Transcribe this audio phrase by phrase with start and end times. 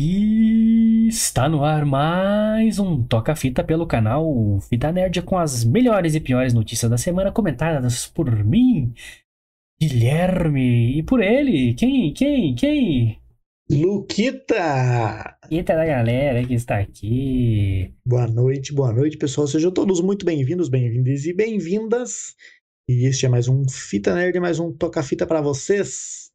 [0.00, 6.20] E está no ar mais um Toca-Fita pelo canal Fita Nerd com as melhores e
[6.20, 8.94] piores notícias da semana comentadas por mim,
[9.82, 13.18] Guilherme, e por ele, quem, quem, quem?
[13.68, 15.36] Luquita!
[15.50, 17.92] Eita da galera que está aqui.
[18.06, 19.48] Boa noite, boa noite, pessoal.
[19.48, 22.36] Sejam todos muito bem-vindos, bem-vindas e bem-vindas.
[22.88, 26.27] E este é mais um Fita Nerd, mais um Toca-Fita para vocês.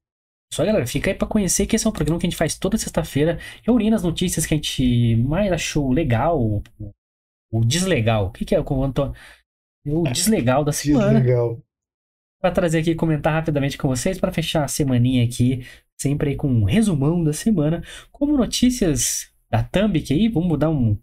[0.54, 2.56] Só galera, fica aí pra conhecer que esse é um programa que a gente faz
[2.58, 6.62] toda sexta-feira, reunindo as notícias que a gente mais achou legal,
[7.52, 8.27] o, deslegal.
[8.27, 9.16] O que, que é o Antônio?
[9.86, 11.20] O deslegal da semana.
[11.20, 11.60] Deslegal.
[12.40, 15.66] Pra trazer aqui e comentar rapidamente com vocês, para fechar a semaninha aqui,
[16.00, 20.98] sempre aí com um resumão da semana, como notícias da Thumb aí, vamos dar um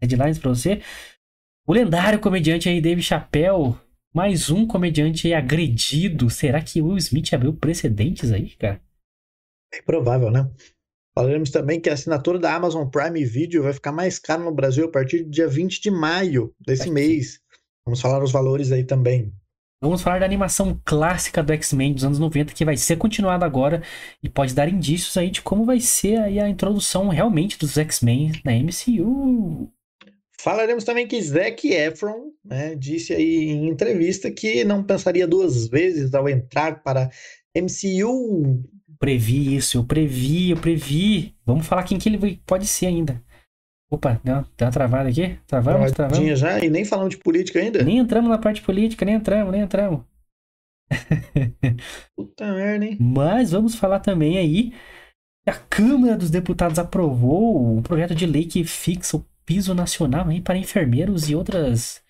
[0.00, 0.80] headlines pra você.
[1.66, 3.74] O lendário comediante aí, Dave Chappelle,
[4.14, 6.30] mais um comediante aí agredido.
[6.30, 8.83] Será que Will Smith abriu precedentes aí, cara?
[9.76, 10.48] É provável, né?
[11.14, 14.86] Falaremos também que a assinatura da Amazon Prime Video vai ficar mais cara no Brasil
[14.86, 17.38] a partir do dia 20 de maio desse mês.
[17.86, 19.32] Vamos falar os valores aí também.
[19.80, 23.82] Vamos falar da animação clássica do X-Men dos anos 90 que vai ser continuada agora
[24.22, 28.32] e pode dar indícios aí de como vai ser aí a introdução realmente dos X-Men
[28.44, 29.70] na MCU.
[30.40, 36.12] Falaremos também que Zac Efron né, disse aí em entrevista que não pensaria duas vezes
[36.14, 37.10] ao entrar para
[37.54, 38.64] MCU
[39.04, 41.34] Previ isso, eu previ, eu previ.
[41.44, 43.22] Vamos falar quem que ele pode ser ainda.
[43.90, 45.38] Opa, deu uma, deu uma travada aqui?
[45.46, 46.38] Travamos, travamos.
[46.38, 47.84] já e nem falamos de política ainda?
[47.84, 50.00] Nem entramos na parte política, nem entramos, nem entramos.
[52.16, 52.96] Puta merda, hein?
[52.98, 54.70] Mas vamos falar também aí
[55.42, 60.28] que a Câmara dos Deputados aprovou um projeto de lei que fixa o piso nacional
[60.30, 62.02] aí para enfermeiros e outras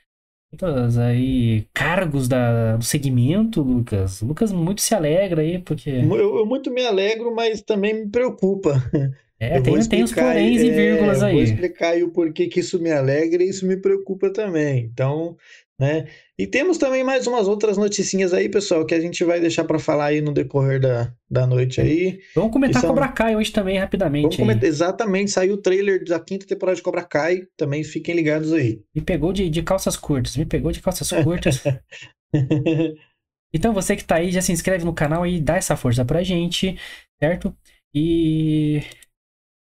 [0.98, 4.20] aí cargos da, do segmento, Lucas.
[4.22, 5.91] Lucas muito se alegra aí, porque.
[5.91, 8.82] Eu, eu muito me alegro, mas também me preocupa.
[9.41, 11.34] É, tem, tem os poréns e vírgulas é, aí.
[11.34, 14.88] Vou explicar aí o porquê que isso me alegra e isso me preocupa também.
[14.92, 15.36] Então,
[15.78, 16.06] né?
[16.39, 19.78] E temos também mais umas outras noticinhas aí, pessoal, que a gente vai deixar para
[19.78, 22.21] falar aí no decorrer da, da noite aí.
[22.34, 22.91] Vamos comentar são...
[22.91, 24.37] Cobra Kai hoje também, rapidamente.
[24.37, 24.65] Comentar...
[24.65, 28.82] Exatamente, saiu o trailer da quinta temporada de Cobra Kai, também fiquem ligados aí.
[28.94, 31.62] Me pegou de, de calças curtas, me pegou de calças curtas.
[33.53, 36.22] então você que tá aí, já se inscreve no canal e dá essa força pra
[36.22, 36.77] gente,
[37.21, 37.54] certo?
[37.94, 38.82] E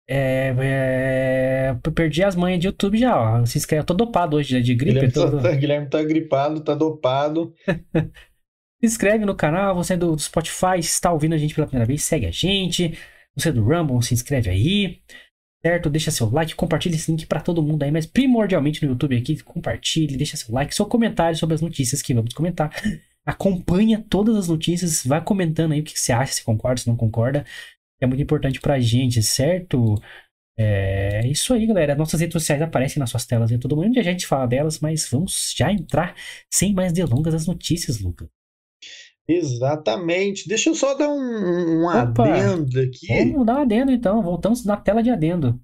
[0.08, 3.44] é, é, perdi as manhas de YouTube já, ó.
[3.44, 4.94] Se inscreve, eu tô dopado hoje de gripe.
[4.94, 5.40] Guilherme, tô...
[5.40, 7.52] tá, Guilherme tá gripado, tá dopado.
[8.80, 11.86] se inscreve no canal, você é do Spotify, se está ouvindo a gente pela primeira
[11.86, 12.96] vez, segue a gente.
[13.34, 15.00] Você é do Rumble, se inscreve aí.
[15.64, 15.90] Certo?
[15.90, 19.42] Deixa seu like, compartilha esse link para todo mundo aí, mas primordialmente no YouTube aqui,
[19.42, 22.70] compartilhe, deixa seu like, seu comentário sobre as notícias que vamos comentar.
[23.24, 26.94] Acompanha todas as notícias, vai comentando aí o que você acha, se concorda, se não
[26.94, 27.44] concorda
[28.00, 29.94] é muito importante pra gente, certo?
[30.58, 31.94] É isso aí, galera.
[31.94, 33.98] Nossas redes sociais aparecem nas suas telas em todo mundo.
[33.98, 36.14] A gente fala delas, mas vamos já entrar
[36.50, 38.28] sem mais delongas as notícias, Lucas.
[39.28, 40.48] Exatamente.
[40.48, 43.06] Deixa eu só dar um, um adendo aqui.
[43.32, 44.22] Vamos dar um adendo então.
[44.22, 45.60] Voltamos na tela de adendo.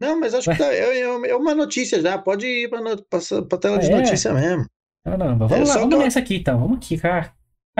[0.00, 2.16] Não, mas acho que tá, é, é, uma notícia já.
[2.16, 4.00] Pode ir para a tela de ah, é?
[4.00, 4.64] notícia mesmo.
[5.04, 6.58] Caramba, vamos é, lá, vamos nessa aqui então.
[6.58, 7.34] Vamos aqui, cara.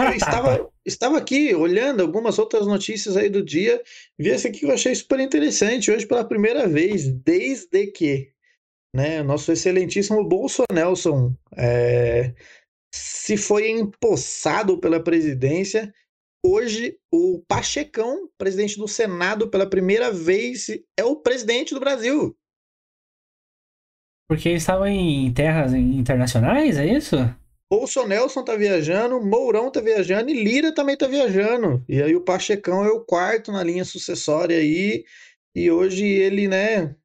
[0.08, 3.82] Eu estava, estava aqui olhando algumas outras notícias aí do dia,
[4.18, 8.32] vi essa aqui que eu achei super interessante hoje pela primeira vez, desde que
[8.94, 10.94] né, nosso excelentíssimo Bolsonaro
[11.56, 12.34] é,
[12.92, 15.92] se foi empossado pela presidência.
[16.44, 20.68] Hoje, o Pachecão, presidente do Senado, pela primeira vez,
[20.98, 22.36] é o presidente do Brasil.
[24.28, 27.16] Porque ele estava em terras internacionais, é isso?
[27.70, 31.84] Bolsonelson tá viajando, Mourão tá viajando e Lira também tá viajando.
[31.88, 35.04] E aí o Pachecão é o quarto na linha sucessória aí.
[35.54, 36.96] E hoje ele, né?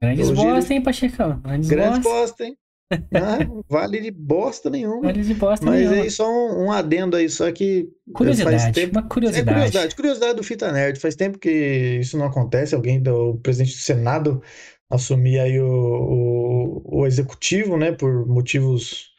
[0.00, 0.74] Grandes bosta, ele...
[0.74, 1.40] hein, Pachecão?
[1.40, 2.20] Grandes, Grandes bosta.
[2.20, 2.58] bosta, hein?
[3.14, 3.38] Ah,
[3.70, 5.00] vale de bosta nenhuma.
[5.00, 6.02] Vale de bosta Mas nenhuma.
[6.02, 7.88] aí só um, um, adendo aí, só que.
[8.12, 8.98] Curiosidade, tempo...
[8.98, 9.48] uma curiosidade.
[9.48, 9.96] É curiosidade.
[9.96, 11.00] Curiosidade do Fita Nerd.
[11.00, 12.74] Faz tempo que isso não acontece.
[12.74, 14.42] Alguém, o presidente do Senado,
[14.90, 17.92] assumir aí o, o, o executivo, né?
[17.92, 19.11] Por motivos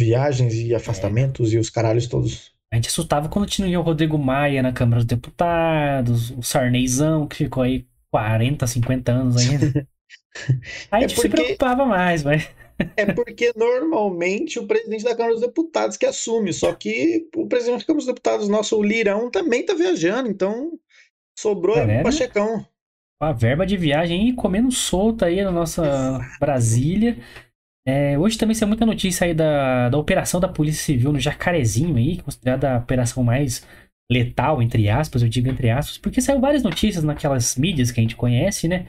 [0.00, 1.56] viagens e afastamentos é.
[1.56, 2.52] e os caralhos todos.
[2.72, 7.36] A gente assustava quando tinha o Rodrigo Maia na Câmara dos Deputados, o Sarneizão, que
[7.36, 9.86] ficou aí 40, 50 anos ainda.
[10.90, 11.20] Aí a gente é porque...
[11.20, 12.48] se preocupava mais, mas.
[12.96, 17.80] É porque normalmente o presidente da Câmara dos Deputados que assume, só que o presidente
[17.80, 20.72] da Câmara dos Deputados, nosso o Lirão, também tá viajando, então
[21.38, 22.66] sobrou tá o Pachecão.
[23.20, 26.38] A verba de viagem aí comendo solta aí na nossa Exato.
[26.40, 27.18] Brasília.
[27.86, 31.96] É, hoje também saiu muita notícia aí da, da operação da Polícia Civil no Jacarezinho
[31.96, 33.66] aí, considerada a operação mais
[34.10, 38.02] letal, entre aspas, eu digo entre aspas, porque saiu várias notícias naquelas mídias que a
[38.02, 38.88] gente conhece, né?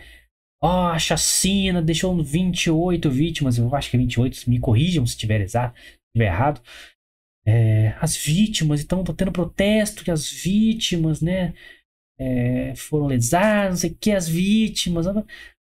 [0.64, 5.14] Ó, oh, a chacina deixou 28 vítimas, eu acho que é 28, me corrijam se
[5.14, 6.62] estiver exato, se estiver errado.
[7.46, 11.54] É, as vítimas, então tá tendo protesto que as vítimas, né,
[12.20, 15.08] é, foram lesadas, não sei o que, as vítimas.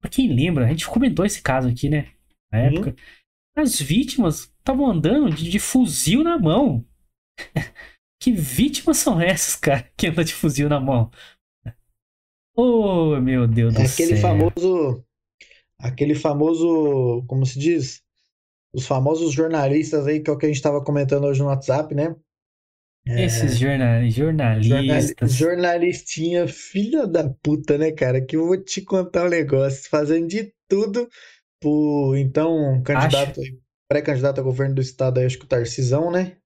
[0.01, 2.07] Pra quem lembra, a gente comentou esse caso aqui, né,
[2.53, 2.65] na uhum.
[2.67, 2.97] época.
[3.57, 6.85] As vítimas estavam andando de, de fuzil na mão.
[8.21, 11.09] Que vítimas são essas, cara, que andam de fuzil na mão?
[12.57, 14.07] Oh, meu Deus do é céu.
[14.07, 15.05] Aquele famoso.
[15.79, 17.25] Aquele famoso.
[17.29, 18.03] Como se diz?
[18.75, 21.95] Os famosos jornalistas aí, que é o que a gente estava comentando hoje no WhatsApp,
[21.95, 22.17] né?
[23.07, 23.25] É...
[23.25, 24.11] Esses jornal...
[24.11, 25.33] jornalistas.
[25.33, 28.21] jornalistinha, filha da puta, né, cara?
[28.21, 29.89] Que eu vou te contar um negócio.
[29.89, 31.09] Fazendo de tudo
[31.61, 33.41] pro, então, candidato,
[33.89, 36.37] pré-candidato a governo do estado acho que o Tarcisão, né?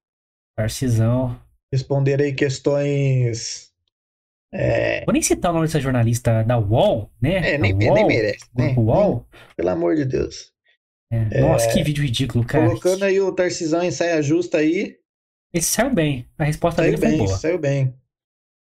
[0.56, 1.38] Tarcisão
[1.73, 3.73] responder aí questões.
[4.53, 5.05] É...
[5.06, 7.55] Vou nem citar o nome dessa jornalista da UOL, né?
[7.55, 8.44] É, nem, UOL, nem merece.
[8.55, 8.75] Né?
[8.76, 9.26] UOL.
[9.56, 10.53] Pelo amor de Deus.
[11.11, 11.73] É, nossa, é...
[11.73, 12.67] que vídeo ridículo, cara.
[12.67, 14.97] Colocando aí o Tarcisão em saia justa aí.
[15.53, 16.29] Ele saiu bem.
[16.38, 17.38] A resposta saiu dele bem, foi boa.
[17.38, 17.94] Saiu bem.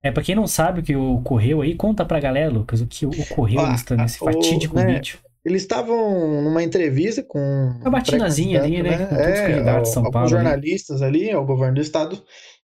[0.03, 3.05] É, pra quem não sabe o que ocorreu aí, conta pra galera, Lucas, o que
[3.05, 5.19] ocorreu ah, nesse fatídico né, vídeo.
[5.45, 7.39] Eles estavam numa entrevista com.
[7.81, 8.91] Uma batinazinha ali, né?
[8.91, 9.07] né?
[9.07, 10.29] Com todos os candidatos de São Paulo.
[10.29, 12.23] jornalistas ali, ali, ao governo do estado.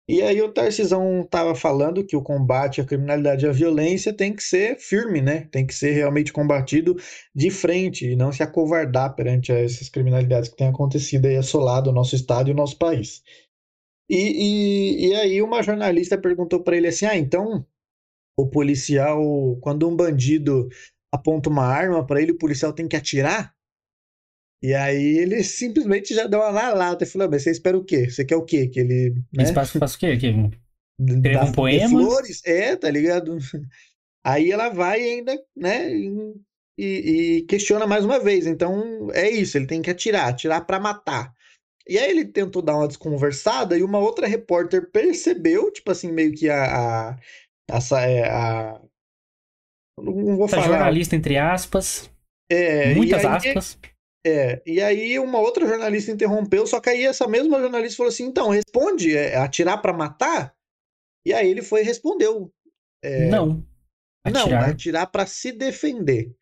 [0.07, 4.35] E aí o Tarcisão estava falando que o combate à criminalidade e à violência tem
[4.35, 5.49] que ser firme, né?
[5.51, 6.95] Tem que ser realmente combatido
[7.35, 11.93] de frente e não se acovardar perante essas criminalidades que têm acontecido aí assolado o
[11.93, 13.23] nosso estado e o nosso país.
[14.11, 17.65] E, e, e aí uma jornalista perguntou para ele assim, ah, então
[18.37, 19.23] o policial,
[19.63, 20.69] quando um bandido
[21.15, 23.55] aponta uma arma para ele, o policial tem que atirar?
[24.63, 27.85] E aí ele simplesmente já deu uma na lata e falou: Mas você espera o
[27.85, 28.11] quê?
[28.11, 28.69] Você quer o quê?
[28.69, 29.15] Que ele.
[29.33, 29.45] Né?
[29.45, 30.17] Espaço faz o quê?
[30.17, 30.35] Que...
[31.01, 31.89] Escreva um poema?
[31.89, 32.41] Flores?
[32.45, 33.37] É, tá ligado?
[34.25, 35.93] Aí ela vai ainda, né?
[35.93, 36.35] E,
[36.79, 38.47] e, questiona mais uma vez.
[38.47, 41.33] Então é isso, ele tem que atirar, atirar para matar.
[41.87, 46.33] E aí ele tentou dar uma desconversada e uma outra repórter percebeu, tipo assim, meio
[46.35, 47.11] que a.
[47.11, 47.19] a
[47.69, 48.81] essa é a.
[50.01, 50.69] Não vou Essa falar.
[50.69, 52.11] jornalista, entre aspas.
[52.51, 53.79] É, muitas aí, aspas.
[54.27, 58.25] É, e aí uma outra jornalista interrompeu, só que aí essa mesma jornalista falou assim:
[58.25, 60.55] então, responde, é atirar para matar?
[61.27, 62.53] E aí ele foi e respondeu:
[63.03, 63.65] é, Não.
[64.25, 64.49] Atirar.
[64.49, 66.35] Não, atirar para se defender.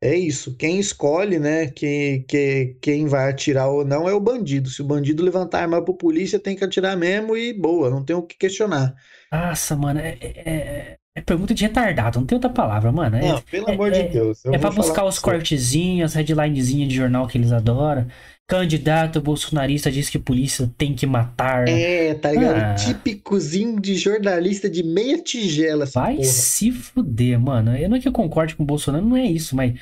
[0.00, 0.56] É isso.
[0.56, 4.68] Quem escolhe, né, que, que, quem vai atirar ou não é o bandido.
[4.68, 8.04] Se o bandido levantar a arma pro polícia, tem que atirar mesmo e boa, não
[8.04, 8.94] tem o que questionar.
[9.32, 13.16] Nossa, mano, é, é, é é pergunta de retardado, não tem outra palavra, mano.
[13.16, 14.44] É, não, pelo é, amor de é, Deus.
[14.44, 18.06] é pra buscar os cortezinhos, as headlinezinhas de jornal que eles adoram.
[18.46, 21.66] Candidato bolsonarista diz que polícia tem que matar.
[21.66, 22.56] É, tá ligado?
[22.58, 22.74] Ah.
[22.74, 25.86] Típicozinho de jornalista de meia tigela.
[25.86, 26.28] Vai porra.
[26.28, 27.74] se fuder, mano.
[27.74, 29.72] Eu não é que eu concorde com o Bolsonaro, não é isso, mas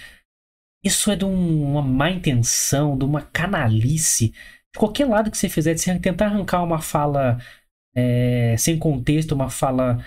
[0.85, 4.29] isso é de um, uma má intenção, de uma canalice.
[4.73, 7.39] De qualquer lado que você fizer, de você tentar arrancar uma fala
[7.95, 9.99] é, sem contexto, uma fala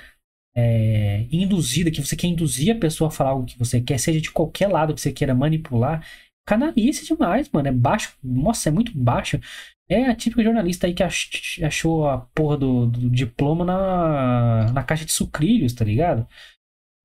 [0.58, 4.20] é, induzida, que você quer induzir a pessoa a falar algo que você quer, seja
[4.20, 6.04] de qualquer lado que você queira manipular,
[6.48, 7.68] canalice demais, mano.
[7.68, 8.18] É baixo.
[8.24, 9.40] Nossa, é muito baixo.
[9.88, 11.04] É a típica jornalista aí que
[11.64, 16.28] achou a porra do, do diploma na, na caixa de sucrilhos, tá ligado?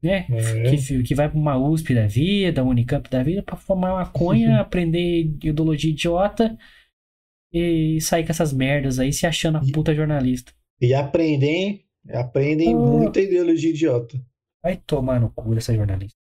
[0.03, 0.27] Né?
[0.31, 0.71] É.
[0.71, 5.21] Que, que vai pra uma USP da vida, Unicamp da vida, pra formar maconha, aprender
[5.43, 6.57] ideologia idiota
[7.53, 10.53] e sair com essas merdas aí se achando a puta jornalista.
[10.81, 12.99] E aprender Aprendem oh.
[12.99, 14.21] muita ideologia idiota.
[14.63, 16.19] Vai tomar no cu essa jornalista.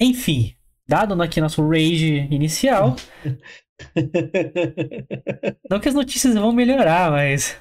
[0.00, 0.54] Enfim,
[0.86, 2.96] dado aqui nosso rage inicial.
[5.70, 7.56] não que as notícias vão melhorar, mas.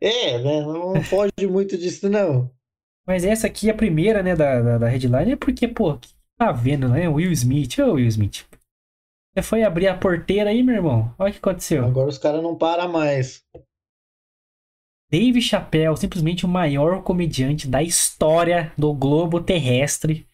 [0.00, 0.60] É, né?
[0.60, 2.50] Não foge muito disso, não.
[3.06, 5.98] Mas essa aqui, a primeira, né, da, da, da headline, é porque, pô,
[6.38, 7.08] tá vendo, né?
[7.08, 8.44] Will Smith, ô Will Smith.
[9.34, 11.14] Você foi abrir a porteira aí, meu irmão?
[11.18, 11.86] Olha o que aconteceu.
[11.86, 13.42] Agora os caras não param mais.
[15.12, 20.26] Dave Chappelle, simplesmente o maior comediante da história do globo terrestre,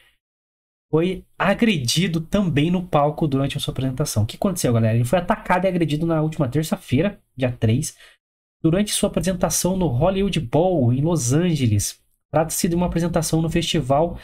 [0.88, 4.22] foi agredido também no palco durante a sua apresentação.
[4.22, 4.94] O que aconteceu, galera?
[4.94, 7.96] Ele foi atacado e agredido na última terça-feira, dia 3,
[8.62, 12.00] durante sua apresentação no Hollywood Bowl, em Los Angeles.
[12.30, 14.16] Trata-se de uma apresentação no festival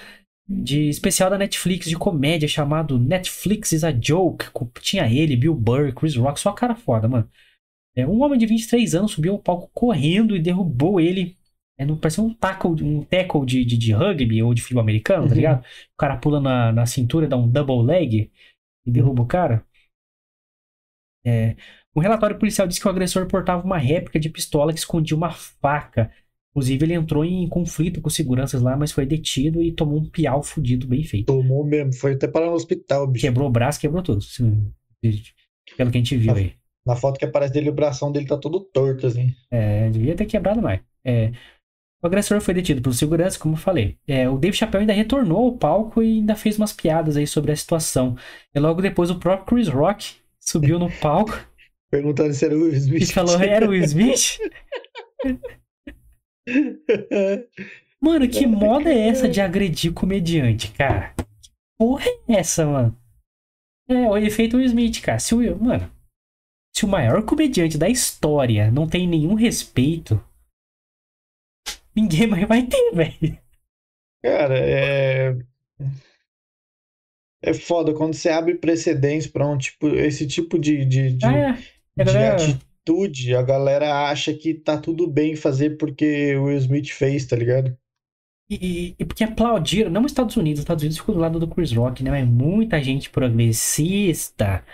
[0.49, 4.47] de especial da Netflix de comédia chamado Netflix is a Joke.
[4.81, 7.29] Tinha ele, Bill Burr, Chris Rock, só cara foda, mano.
[7.97, 11.37] É, um homem de 23 anos subiu ao palco correndo e derrubou ele.
[11.79, 15.23] É, não, parecia um tackle, um tackle de, de, de rugby ou de futebol americano,
[15.23, 15.29] tá uhum.
[15.29, 15.61] tá ligado?
[15.61, 18.31] O cara pula na, na cintura, dá um double leg
[18.87, 19.65] e derruba o cara.
[21.27, 21.57] É,
[21.95, 25.31] o relatório policial diz que o agressor portava uma réplica de pistola que escondia uma
[25.31, 26.13] faca
[26.55, 30.41] Inclusive, ele entrou em conflito com seguranças lá, mas foi detido e tomou um piau
[30.41, 31.27] fudido bem feito.
[31.27, 33.27] Tomou mesmo, foi até parar no hospital, bicho.
[33.27, 34.25] Quebrou o braço, quebrou tudo.
[35.77, 36.37] Pelo que a gente viu Ah.
[36.37, 36.55] aí.
[36.87, 39.35] Na foto que aparece dele, o bração dele tá todo torto, assim.
[39.51, 40.81] É, devia ter quebrado mais.
[41.05, 41.33] É,
[42.03, 43.97] o agressor foi detido por segurança, como eu falei.
[44.07, 47.53] É, o Dave Chappelle ainda retornou ao palco e ainda fez umas piadas aí sobre
[47.53, 48.17] a situação.
[48.55, 51.33] E logo depois o próprio Chris Rock subiu no palco
[51.91, 53.13] Perguntando se era o Will e Smith.
[53.13, 54.39] falou: era o Will Smith?
[58.03, 61.15] Mano, que moda é essa de agredir comediante, cara?
[61.17, 62.97] Que porra é essa, mano?
[63.89, 65.19] É, o efeito Will Smith, cara.
[65.19, 65.91] Se o, mano,
[66.77, 70.23] se o maior comediante da história não tem nenhum respeito,
[71.95, 73.39] ninguém mais vai ter, velho.
[74.23, 75.37] Cara, é.
[77.43, 81.37] É foda quando você abre precedentes pra um tipo, esse tipo de, de, de, Ah,
[81.37, 81.53] é.
[81.53, 86.89] De galera- atitude, a galera acha que tá tudo bem fazer porque o Will Smith
[86.91, 87.77] fez, tá ligado?
[88.51, 88.55] E,
[88.91, 91.49] e- e porque aplaudiram, não os Estados Unidos, os Estados Unidos ficou do lado do
[91.49, 92.11] Chris Rock, né?
[92.11, 94.65] Mas muita gente progressista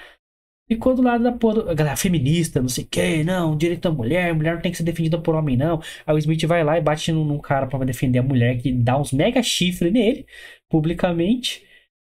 [0.71, 3.91] ficou do lado da porra, a galera feminista, não sei o que, não, direito da
[3.91, 5.81] mulher, mulher não tem que ser defendida por homem, não.
[6.07, 8.73] Aí o Smith vai lá e bate num, num cara pra defender a mulher, que
[8.73, 10.27] dá uns mega chifre nele,
[10.69, 11.67] publicamente.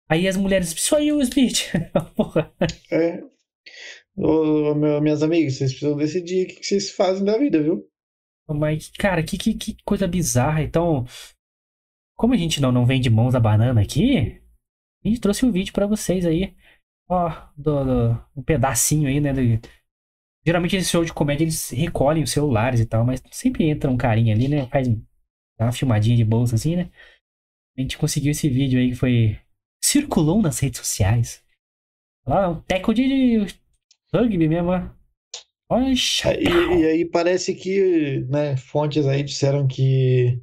[0.07, 1.71] Aí as mulheres, isso aí, o Smith.
[2.15, 2.53] Porra.
[2.91, 3.21] É.
[4.15, 7.85] Ô, meu- minhas amigas, vocês precisam decidir o que vocês fazem da vida, viu?
[8.47, 10.61] Mas, cara, que, que, que coisa bizarra.
[10.61, 11.05] Então,
[12.15, 14.39] como a gente não, não vende mãos da banana aqui,
[15.03, 16.55] a gente trouxe um vídeo pra vocês aí.
[17.07, 19.33] Ó, do, do- um pedacinho aí, né?
[19.33, 19.41] do-
[20.45, 23.97] Geralmente esse show de comédia eles recolhem os celulares e tal, mas sempre entra um
[23.97, 24.67] carinha ali, né?
[24.67, 25.01] Faz um-
[25.59, 26.91] dá uma filmadinha de bolsa assim, né?
[27.77, 29.39] A gente conseguiu esse vídeo aí que foi.
[29.83, 31.43] Circulou nas redes sociais.
[32.27, 33.45] Lá, um teco de
[34.13, 34.89] rugby mesmo, ó.
[35.69, 36.79] Olha, E, chapéu.
[36.79, 40.41] e aí parece que, né, fontes aí disseram que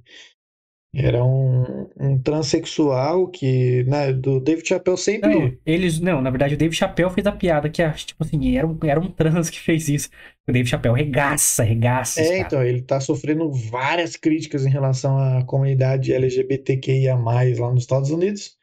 [0.95, 5.35] era um, um transexual que, né, do David Chappelle sempre...
[5.35, 5.99] Não, eles.
[6.01, 8.79] Não, na verdade o Dave Chappelle fez a piada que, ah, tipo assim, era um,
[8.85, 10.11] era um trans que fez isso.
[10.47, 12.21] O Dave Chappelle regaça, regaça.
[12.21, 12.47] É, caras.
[12.47, 18.57] então, ele tá sofrendo várias críticas em relação à comunidade LGBTQIA+, lá nos Estados Unidos.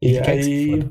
[0.00, 0.90] E Ele aí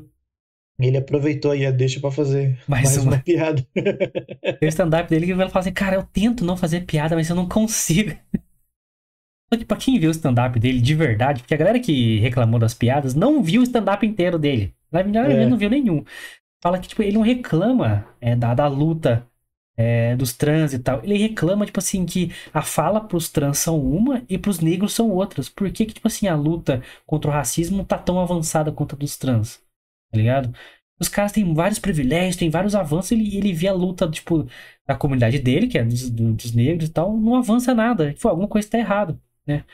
[0.80, 3.12] ele aproveitou aí a deixa pra fazer Mais mais uma.
[3.12, 3.66] uma piada.
[3.74, 7.28] Tem o stand-up dele que ele fala assim, cara, eu tento não fazer piada, mas
[7.28, 8.14] eu não consigo.
[9.52, 12.60] Só que pra quem viu o stand-up dele de verdade, porque a galera que reclamou
[12.60, 14.74] das piadas não viu o stand-up inteiro dele.
[14.92, 15.36] Na verdade, É.
[15.36, 16.04] ele não viu nenhum.
[16.62, 19.26] Fala que, tipo, ele não reclama é, da, da luta
[19.76, 21.02] é, dos trans e tal.
[21.04, 25.10] Ele reclama, tipo assim, que a fala pros trans são uma e pros negros são
[25.10, 25.48] outras.
[25.48, 28.98] Por que, que tipo assim, a luta contra o racismo tá tão avançada quanto a
[28.98, 29.58] dos trans?
[30.10, 30.52] Tá ligado?
[31.00, 34.46] Os caras têm vários privilégios, têm vários avanços, ele, ele vê a luta, tipo,
[34.86, 38.12] da comunidade dele, que é dos, do- dos negros e tal, não avança nada.
[38.12, 39.64] Tipo, alguma coisa tá errado, né?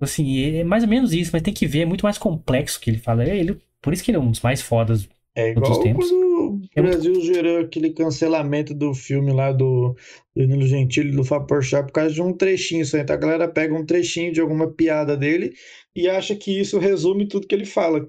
[0.00, 2.90] Assim, é mais ou menos isso, mas tem que ver, é muito mais complexo que
[2.90, 3.24] ele fala.
[3.24, 5.08] Ele, por isso que ele é um dos mais fodas.
[5.34, 6.10] É igual tempos.
[6.10, 6.24] quando
[6.54, 9.94] o É muito- Brasil gerou aquele cancelamento do filme lá do
[10.34, 12.98] do Danilo Gentili, do Fábio Porchat, por causa de um trechinho só.
[12.98, 15.54] Então a galera pega um trechinho de alguma piada dele
[15.94, 18.06] e acha que isso resume tudo que ele fala.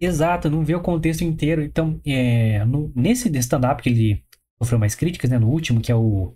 [0.00, 1.62] Exato, não vê o contexto inteiro.
[1.62, 4.24] Então, é, no- nesse stand-up que ele
[4.58, 5.38] sofreu mais críticas, né?
[5.38, 6.34] No último, que é o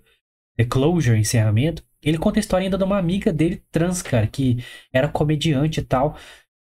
[0.59, 4.59] The Closure, encerramento, ele conta a história ainda de uma amiga dele trans, cara, que
[4.93, 6.17] era comediante e tal,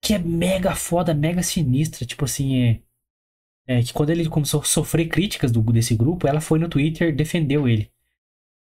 [0.02, 2.06] que é mega foda, mega sinistra.
[2.06, 2.82] Tipo assim,
[3.68, 6.70] é, é que quando ele começou a sofrer críticas do, desse grupo, ela foi no
[6.70, 7.92] Twitter, defendeu ele.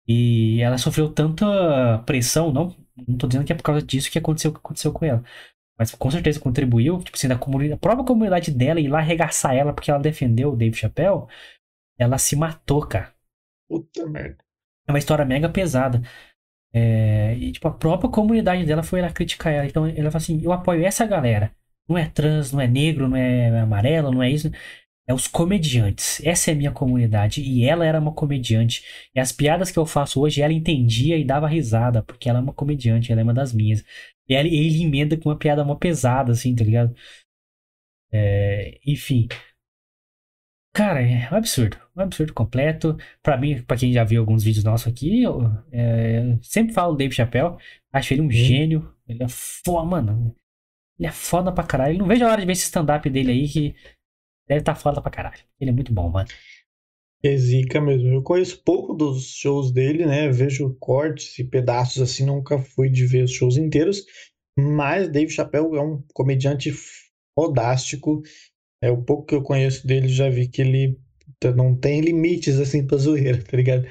[0.06, 4.18] E ela sofreu tanta pressão, não, não tô dizendo que é por causa disso que
[4.18, 5.24] aconteceu o que aconteceu com ela.
[5.78, 9.54] Mas com certeza contribuiu, tipo assim, da comunidade, a própria comunidade dela ir lá arregaçar
[9.54, 11.26] ela porque ela defendeu o Dave Chappelle,
[11.98, 13.14] ela se matou, cara.
[13.68, 14.38] Puta merda.
[14.86, 16.02] É uma história mega pesada.
[16.72, 19.66] É, e, tipo, a própria comunidade dela foi lá criticar ela.
[19.66, 21.52] Então, ela fala assim: eu apoio essa galera.
[21.88, 24.50] Não é trans, não é negro, não é amarelo, não é isso.
[25.06, 26.20] É os comediantes.
[26.24, 27.42] Essa é a minha comunidade.
[27.42, 28.84] E ela era uma comediante.
[29.14, 32.42] E as piadas que eu faço hoje, ela entendia e dava risada, porque ela é
[32.42, 33.84] uma comediante, ela é uma das minhas.
[34.28, 36.94] E ela- ele emenda com uma piada mó pesada, assim, tá ligado?
[38.12, 39.28] É, enfim.
[40.72, 41.76] Cara, é um absurdo.
[41.96, 42.96] Um absurdo completo.
[43.22, 46.92] Pra mim, pra quem já viu alguns vídeos nossos aqui, eu, é, eu sempre falo
[46.92, 47.56] do Dave Chappelle.
[47.92, 48.94] Acho ele um gênio.
[49.06, 50.34] Ele é foda, mano.
[50.98, 51.98] Ele é foda pra caralho.
[51.98, 53.74] Não vejo a hora de ver esse stand-up dele aí que
[54.46, 55.42] deve estar foda pra caralho.
[55.60, 56.28] Ele é muito bom, mano.
[57.22, 58.08] É zica mesmo.
[58.08, 60.30] Eu conheço pouco dos shows dele, né?
[60.30, 64.04] Vejo cortes e pedaços assim, nunca fui de ver os shows inteiros.
[64.58, 66.72] Mas Dave Chappelle é um comediante
[67.34, 68.22] fodástico.
[68.82, 70.98] É o pouco que eu conheço dele, já vi que ele
[71.54, 73.86] não tem limites assim pra zoeira, tá ligado?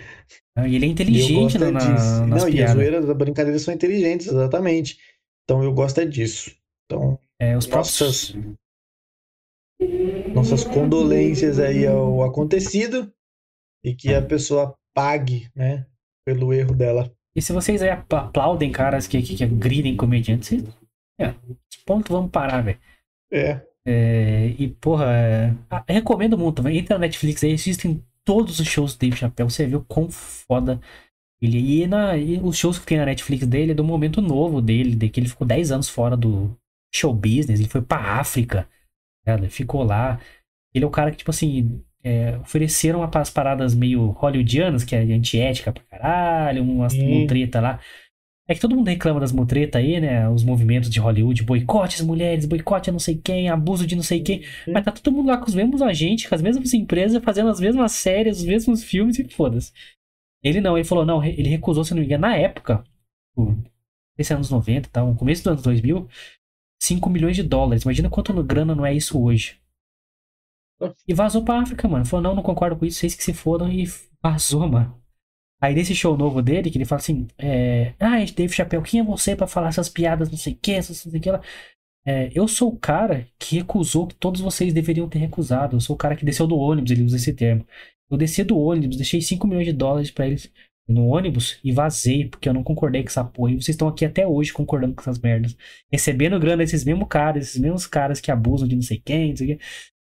[0.68, 2.54] E ele é inteligente na, nas Não, piadas.
[2.54, 5.00] e as zoeiras, as brincadeiras são inteligentes, exatamente.
[5.44, 6.56] Então eu gosto é disso.
[6.86, 8.56] Então, é, os nossas, próprios...
[10.34, 13.12] nossas condolências aí ao acontecido
[13.84, 15.86] e que a pessoa pague, né,
[16.26, 17.12] pelo erro dela.
[17.36, 20.64] E se vocês aí aplaudem caras que, que, que agridem comediantes,
[21.20, 21.34] é,
[21.86, 22.80] ponto vamos parar, velho.
[23.32, 23.62] É.
[23.86, 24.56] é.
[24.58, 25.54] E, porra, é,
[25.88, 29.84] recomendo muito, entra na Netflix aí, existem todos os shows do Dave Chappelle, você viu
[29.88, 30.80] quão foda
[31.42, 34.62] ele e, na, e os shows que tem na Netflix dele é do momento novo
[34.62, 36.56] dele, de que ele ficou 10 anos fora do
[36.94, 38.68] show business, ele foi pra África,
[39.26, 40.20] né, ficou lá.
[40.74, 45.02] Ele é o cara que, tipo assim, é, ofereceram umas paradas meio hollywoodianas, que é
[45.02, 47.26] antiética pra caralho, umas hum.
[47.26, 47.80] treta lá.
[48.50, 50.28] É que todo mundo reclama das mutretas aí, né?
[50.28, 54.02] Os movimentos de Hollywood, boicote as mulheres, boicote a não sei quem, abuso de não
[54.02, 54.40] sei quem.
[54.40, 54.74] Uhum.
[54.74, 57.60] Mas tá todo mundo lá com os mesmos agentes, com as mesmas empresas, fazendo as
[57.60, 59.72] mesmas séries, os mesmos filmes e foda-se.
[60.44, 62.84] Ele não, ele falou, não, ele recusou, se não me engano, na época,
[64.18, 65.06] esse anos 90, tá?
[65.06, 66.08] No começo dos anos 2000,
[66.82, 67.84] 5 milhões de dólares.
[67.84, 69.60] Imagina quanto grana não é isso hoje.
[71.08, 72.06] E vazou pra África, mano.
[72.06, 73.86] Falou, não, não concordo com isso, vocês que se fodam e
[74.24, 74.99] vazou, mano.
[75.62, 77.94] Aí nesse show novo dele, que ele fala assim, é...
[78.00, 81.04] Ah, Dave Chappelle, quem é você para falar essas piadas, não sei o que, essas,
[81.06, 81.42] não sei o que lá.
[82.06, 85.76] É, eu sou o cara que recusou que todos vocês deveriam ter recusado.
[85.76, 87.66] Eu sou o cara que desceu do ônibus, ele usa esse termo.
[88.10, 90.52] Eu desci do ônibus, deixei 5 milhões de dólares para eles
[90.88, 93.52] no ônibus e vazei, porque eu não concordei com essa porra.
[93.52, 95.56] E vocês estão aqui até hoje concordando com essas merdas.
[95.92, 99.38] Recebendo grana desses mesmos caras, esses mesmos caras que abusam de não sei quem, não
[99.38, 99.60] sei quê.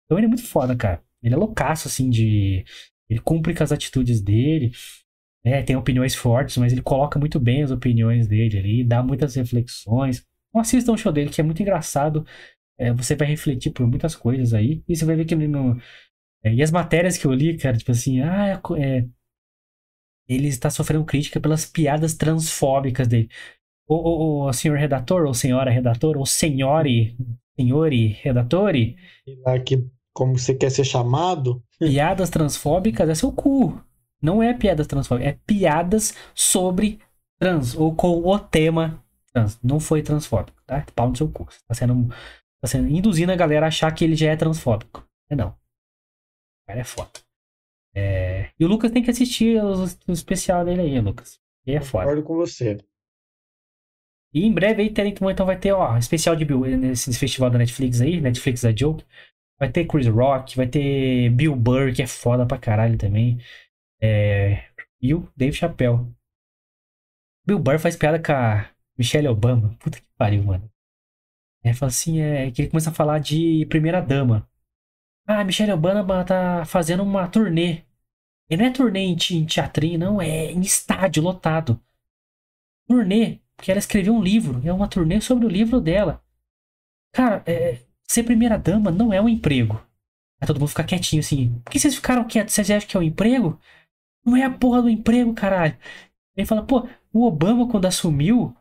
[0.04, 1.02] Então ele é muito foda, cara.
[1.22, 2.64] Ele é loucaço, assim, de.
[3.08, 4.72] Ele cumpre com as atitudes dele.
[5.44, 5.62] Né?
[5.62, 10.24] Tem opiniões fortes, mas ele coloca muito bem as opiniões dele ali, dá muitas reflexões.
[10.48, 12.24] Então assistam o show dele, que é muito engraçado.
[12.78, 14.82] É, você vai refletir por muitas coisas aí.
[14.88, 15.76] E você vai ver que ele não.
[16.44, 19.06] É, e as matérias que eu li, cara, tipo assim, ah, é,
[20.28, 23.28] ele está sofrendo crítica pelas piadas transfóbicas dele.
[23.88, 27.16] O, o, o senhor redator, ou senhora redator, ou senhore,
[27.56, 28.96] senhore redatore.
[29.44, 31.62] Lá que como você quer ser chamado.
[31.78, 33.80] Piadas transfóbicas é seu cu.
[34.22, 37.00] Não é piadas transfóbicas, é piadas sobre
[37.40, 39.58] trans, ou com o tema trans.
[39.62, 40.86] Não foi transfóbico, tá?
[40.94, 41.48] Pau no seu cu.
[41.66, 42.08] Tá sendo,
[42.60, 45.04] tá sendo induzindo a galera a achar que ele já é transfóbico.
[45.28, 45.48] É não.
[45.48, 47.10] O cara é foda.
[47.94, 48.50] É...
[48.58, 51.40] E o Lucas tem que assistir o, o especial dele aí, Lucas.
[51.66, 52.04] E é foda.
[52.04, 52.78] Concordo com você.
[54.34, 57.58] E em breve aí tem, então vai ter, ó, especial de Bill nesse festival da
[57.58, 59.04] Netflix aí, Netflix da Joke.
[59.58, 63.38] Vai ter Chris Rock, vai ter Bill Burr, que é foda pra caralho também.
[64.02, 64.64] É,
[65.00, 66.12] e o Dave Chappelle.
[67.46, 69.76] Bill Burr faz piada com a Michelle Obama.
[69.78, 70.70] Puta que pariu, mano.
[71.62, 74.48] É, fala assim, é, que ele começa a falar de primeira dama.
[75.26, 77.82] Ah, Michelle Obama tá fazendo uma turnê.
[78.50, 81.80] E não é turnê em, teatrinho, não, é em estádio lotado.
[82.88, 84.60] Turnê, porque ela escreveu um livro.
[84.66, 86.22] É uma turnê sobre o livro dela.
[87.12, 89.80] Cara, é, ser primeira dama não é um emprego.
[90.40, 91.60] Aí todo mundo fica quietinho assim.
[91.64, 92.54] Por que vocês ficaram quietos?
[92.54, 93.60] Vocês acham que é um emprego?
[94.24, 95.76] Não é a porra do emprego, caralho.
[96.36, 98.54] Ele fala, pô, o Obama, quando assumiu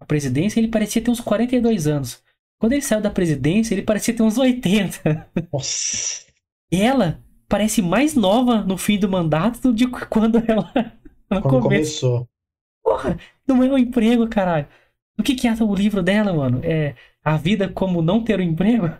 [0.00, 2.22] a presidência, ele parecia ter uns 42 anos.
[2.58, 5.30] Quando ele saiu da presidência, ele parecia ter uns 80.
[5.52, 6.26] Nossa.
[6.70, 10.70] Ela parece mais nova no fim do mandato do que quando ela.
[11.28, 12.28] quando começou.
[12.82, 14.66] Porra, não é um emprego, caralho.
[15.18, 16.60] O que, que é o livro dela, mano?
[16.62, 18.90] É A Vida Como Não Ter um Emprego?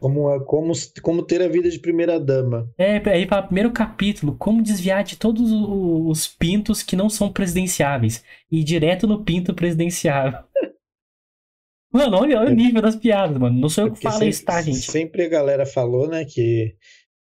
[0.00, 2.68] Como, como, como ter a vida de primeira dama.
[2.76, 7.32] É, aí para o primeiro capítulo, como desviar de todos os pintos que não são
[7.32, 8.22] presidenciáveis.
[8.50, 10.40] E ir direto no pinto presidenciável.
[11.92, 13.56] Mano, olha, olha o nível das piadas, mano.
[13.56, 14.80] Não sou eu que falo isso, tá, gente?
[14.80, 16.74] Sempre a galera falou, né, que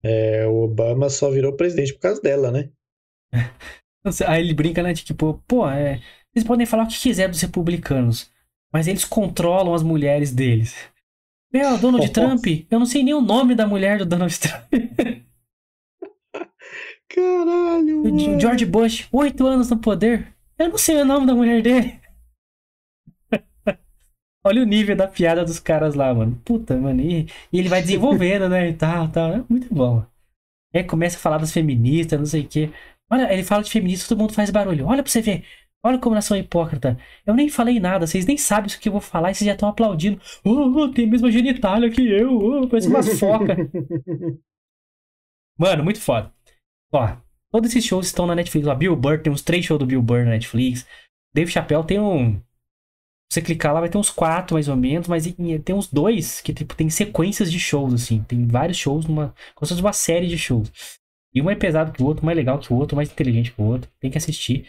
[0.03, 2.69] é, o Obama só virou presidente por causa dela, né?
[4.27, 6.01] Aí ele brinca, né, de tipo, pô, é,
[6.35, 8.29] eles podem falar o que quiser dos republicanos,
[8.71, 10.75] mas eles controlam as mulheres deles.
[11.51, 14.67] Meu, Donald Trump, eu não sei nem o nome da mulher do Donald Trump.
[17.09, 18.03] Caralho.
[18.03, 20.35] O George Bush, oito anos no poder.
[20.57, 21.99] Eu não sei o nome da mulher dele.
[24.45, 26.39] Olha o nível da piada dos caras lá, mano.
[26.43, 27.01] Puta, mano.
[27.01, 28.69] E, e ele vai desenvolvendo, né?
[28.69, 29.33] E tal, tal.
[29.33, 30.05] É muito bom.
[30.73, 32.69] Aí começa a falar das feministas, não sei o quê.
[33.09, 34.85] Olha, ele fala de feminista, todo mundo faz barulho.
[34.85, 35.45] Olha pra você ver.
[35.87, 36.99] Olha como nação hipócrita.
[37.25, 39.53] Eu nem falei nada, vocês nem sabem o que eu vou falar e vocês já
[39.53, 40.19] estão aplaudindo.
[40.43, 42.37] Oh, tem a mesma genitália que eu.
[42.37, 43.55] Oh, parece uma foca.
[45.57, 46.29] Mano, muito foda.
[46.91, 47.15] Ó,
[47.49, 48.67] todos esses shows estão na Netflix.
[48.67, 50.85] Ó, Bill Burr, tem uns três shows do Bill Burr na Netflix.
[51.33, 52.41] Dave Chappelle tem um.
[53.31, 55.25] Você clicar lá, vai ter uns quatro mais ou menos, mas
[55.63, 58.23] tem uns dois que tipo, tem sequências de shows, assim.
[58.23, 59.33] Tem vários shows numa.
[59.55, 60.69] Como se fosse uma série de shows.
[61.33, 63.61] E um é pesado que o outro, mais legal que o outro, mais inteligente que
[63.61, 63.89] o outro.
[64.01, 64.65] Tem que assistir.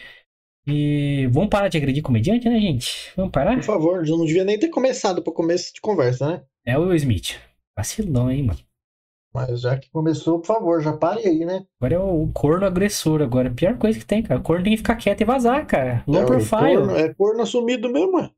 [0.70, 3.11] E vamos parar de agredir comediante, né, gente?
[3.16, 3.54] Vamos parar?
[3.54, 6.42] Por favor, eu não devia nem ter começado para começo de conversa, né?
[6.66, 7.37] É o Will Smith.
[7.74, 8.59] Vacilão, hein, mano.
[9.33, 11.64] Mas já que começou, por favor, já pare aí, né?
[11.81, 13.48] Agora é o corno agressor agora.
[13.48, 14.40] A pior coisa que tem, cara.
[14.40, 16.04] O corno tem que ficar quieto e vazar, cara.
[16.07, 16.76] Low é, profile.
[16.76, 18.31] Corno, é corno assumido mesmo, é.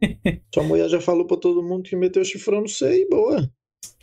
[0.52, 3.48] Sua mulher já falou pra todo mundo que meteu chifrão no sei, boa.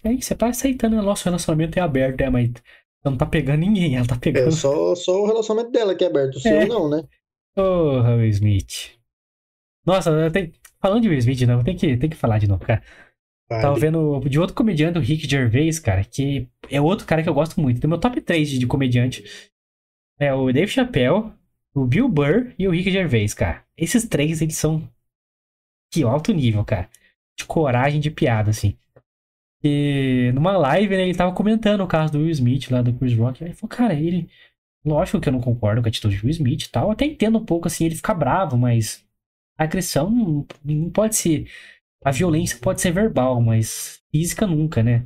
[0.03, 1.01] É isso, você tá aceitando, né?
[1.01, 2.49] Nosso relacionamento é aberto, é, mas
[3.03, 4.47] não tá pegando ninguém, ela tá pegando.
[4.47, 6.65] É só, só o relacionamento dela que é aberto, o seu é.
[6.65, 7.03] não, né?
[7.55, 8.97] Porra, Will Smith.
[9.85, 10.51] Nossa, tenho...
[10.79, 12.81] falando de Will Smith, não, tem que, tem que falar de novo, cara.
[13.49, 13.61] Vale.
[13.61, 17.33] Tava vendo de outro comediante, o Rick Gervais, cara, que é outro cara que eu
[17.33, 17.81] gosto muito.
[17.81, 19.25] Tem meu top 3 de, comediante.
[20.17, 21.33] É o Dave Chappelle,
[21.73, 23.65] o Bill Burr e o Rick Gervais, cara.
[23.75, 24.87] Esses três, eles são
[25.91, 26.89] que alto nível, cara.
[27.37, 28.77] De coragem de piada, assim.
[29.63, 33.13] E numa live, né, ele tava comentando o caso do Will Smith lá do Chris
[33.17, 33.43] Rock.
[33.43, 34.29] Ele falou, cara, ele.
[34.83, 36.91] Lógico que eu não concordo com a atitude do Smith e tal.
[36.91, 39.05] Até entendo um pouco assim, ele fica bravo, mas
[39.57, 41.49] a agressão não, não pode ser.
[42.03, 45.05] A violência pode ser verbal, mas física nunca, né?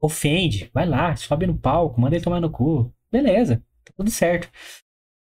[0.00, 2.92] Ofende, vai lá, sobe no palco, manda ele tomar no cu.
[3.10, 4.48] Beleza, tá tudo certo.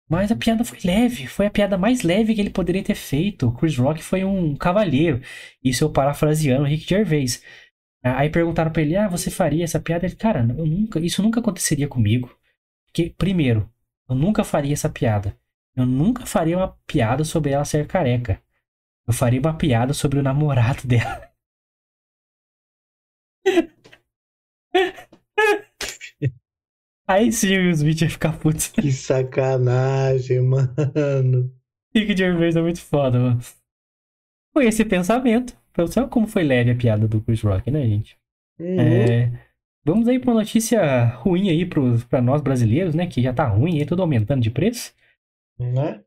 [0.09, 3.47] Mas a piada foi leve, foi a piada mais leve que ele poderia ter feito.
[3.47, 5.21] O Chris Rock foi um cavalheiro.
[5.63, 7.41] Isso eu parafraseando o Rick Gervais.
[8.03, 10.05] Aí perguntaram pra ele: Ah, você faria essa piada?
[10.05, 12.29] Ele, cara, eu nunca, isso nunca aconteceria comigo.
[12.95, 13.69] Porque, primeiro,
[14.07, 15.37] eu nunca faria essa piada.
[15.75, 18.41] Eu nunca faria uma piada sobre ela ser careca.
[19.05, 21.29] Eu faria uma piada sobre o namorado dela.
[27.05, 28.71] Aí sim o Smith ia ficar puto.
[28.71, 31.53] Que sacanagem, mano.
[31.93, 33.41] Rick Gervais é muito foda, mano.
[34.53, 35.53] Foi esse pensamento.
[35.75, 38.17] Ver como foi leve a piada do Chris Rock, né, gente?
[38.57, 38.79] Uhum.
[38.79, 39.44] É,
[39.85, 41.65] vamos aí pra uma notícia ruim aí
[42.09, 43.07] pra nós brasileiros, né?
[43.07, 44.93] Que já tá ruim aí, tudo aumentando de preço.
[45.57, 46.03] Né?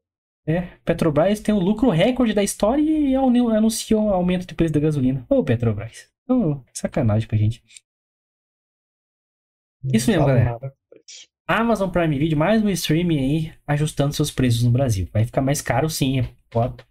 [0.47, 4.81] É, Petrobras tem o lucro recorde da história e anunciou um aumento de preço da
[4.81, 5.25] gasolina.
[5.29, 6.11] Ô, Petrobras.
[6.29, 7.63] Oh, sacanagem pra gente.
[9.93, 10.59] Isso mesmo, galera.
[11.47, 15.09] Amazon Prime Video, mais um streaming aí, ajustando seus preços no Brasil.
[15.13, 16.85] Vai ficar mais caro sim, pode.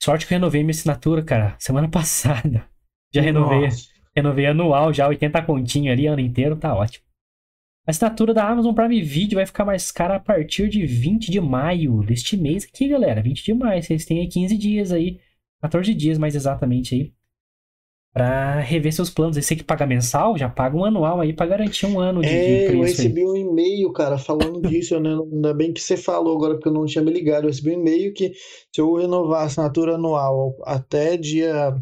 [0.00, 2.68] Sorte que eu renovei minha assinatura, cara, semana passada.
[3.14, 3.62] Já renovei.
[3.62, 3.91] Nossa.
[4.14, 7.04] Renovei anual, já 80 continho ali, ano inteiro, tá ótimo.
[7.86, 11.40] A assinatura da Amazon Prime Video vai ficar mais cara a partir de 20 de
[11.40, 13.22] maio deste mês aqui, galera.
[13.22, 15.18] 20 de maio, vocês têm aí 15 dias aí,
[15.60, 17.12] 14 dias mais exatamente aí,
[18.12, 19.36] para rever seus planos.
[19.36, 22.68] Esse que paga mensal, já paga um anual aí para garantir um ano de, é,
[22.68, 22.76] de.
[22.76, 23.26] Eu recebi aí.
[23.26, 25.10] um e-mail, cara, falando disso, né?
[25.10, 27.44] Ainda bem que você falou agora, porque eu não tinha me ligado.
[27.44, 28.32] Eu recebi um e-mail que
[28.72, 31.74] se eu renovar a assinatura anual até dia.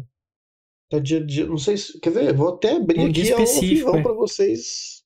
[0.91, 1.97] Até dia, dia não sei se.
[2.01, 2.33] Quer ver?
[2.33, 4.01] Vou até abrir um aqui específico, é.
[4.03, 5.03] para vocês.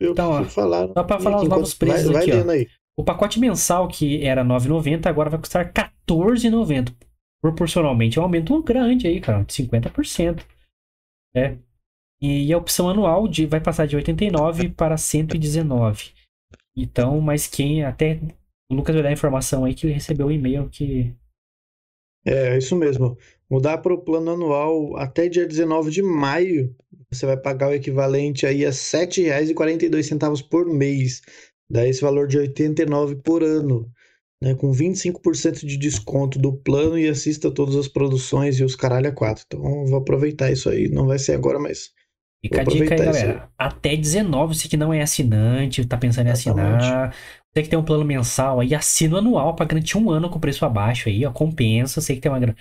[0.00, 0.88] Eu então, ó, falar.
[0.88, 3.00] Só para falar os novos preços vai, aqui, vai ó.
[3.00, 6.92] O pacote mensal que era R$ 9,90 agora vai custar R$ 14,90.
[7.40, 10.42] Proporcionalmente é um aumento grande aí, cara, de 50%.
[11.36, 11.56] É.
[12.20, 16.10] E a opção anual de, vai passar de 89 para 119.
[16.76, 18.20] Então, mas quem até.
[18.70, 21.14] O Lucas vai dar a informação aí que ele recebeu o um e-mail que.
[22.26, 23.16] É, isso mesmo.
[23.50, 26.74] Mudar para o plano anual até dia 19 de maio,
[27.10, 31.22] você vai pagar o equivalente aí a R$ 7,42 por mês.
[31.70, 33.90] Dá esse valor de 89 por ano
[34.40, 39.08] né, com 25% de desconto do plano e assista todas as produções e os caralho
[39.08, 39.44] a quatro.
[39.46, 40.88] Então vou aproveitar isso aí.
[40.88, 41.90] Não vai ser agora, mas.
[42.40, 43.42] Fica a dica aí, galera.
[43.42, 43.48] Aí.
[43.58, 46.84] Até 19, você que não é assinante, tá pensando em Exatamente.
[46.84, 47.16] assinar.
[47.54, 50.38] Você que tem um plano mensal aí, assina o anual pra garantir um ano com
[50.38, 51.32] preço abaixo aí, ó.
[51.32, 52.00] Compensa.
[52.00, 52.56] Você que tem uma grana.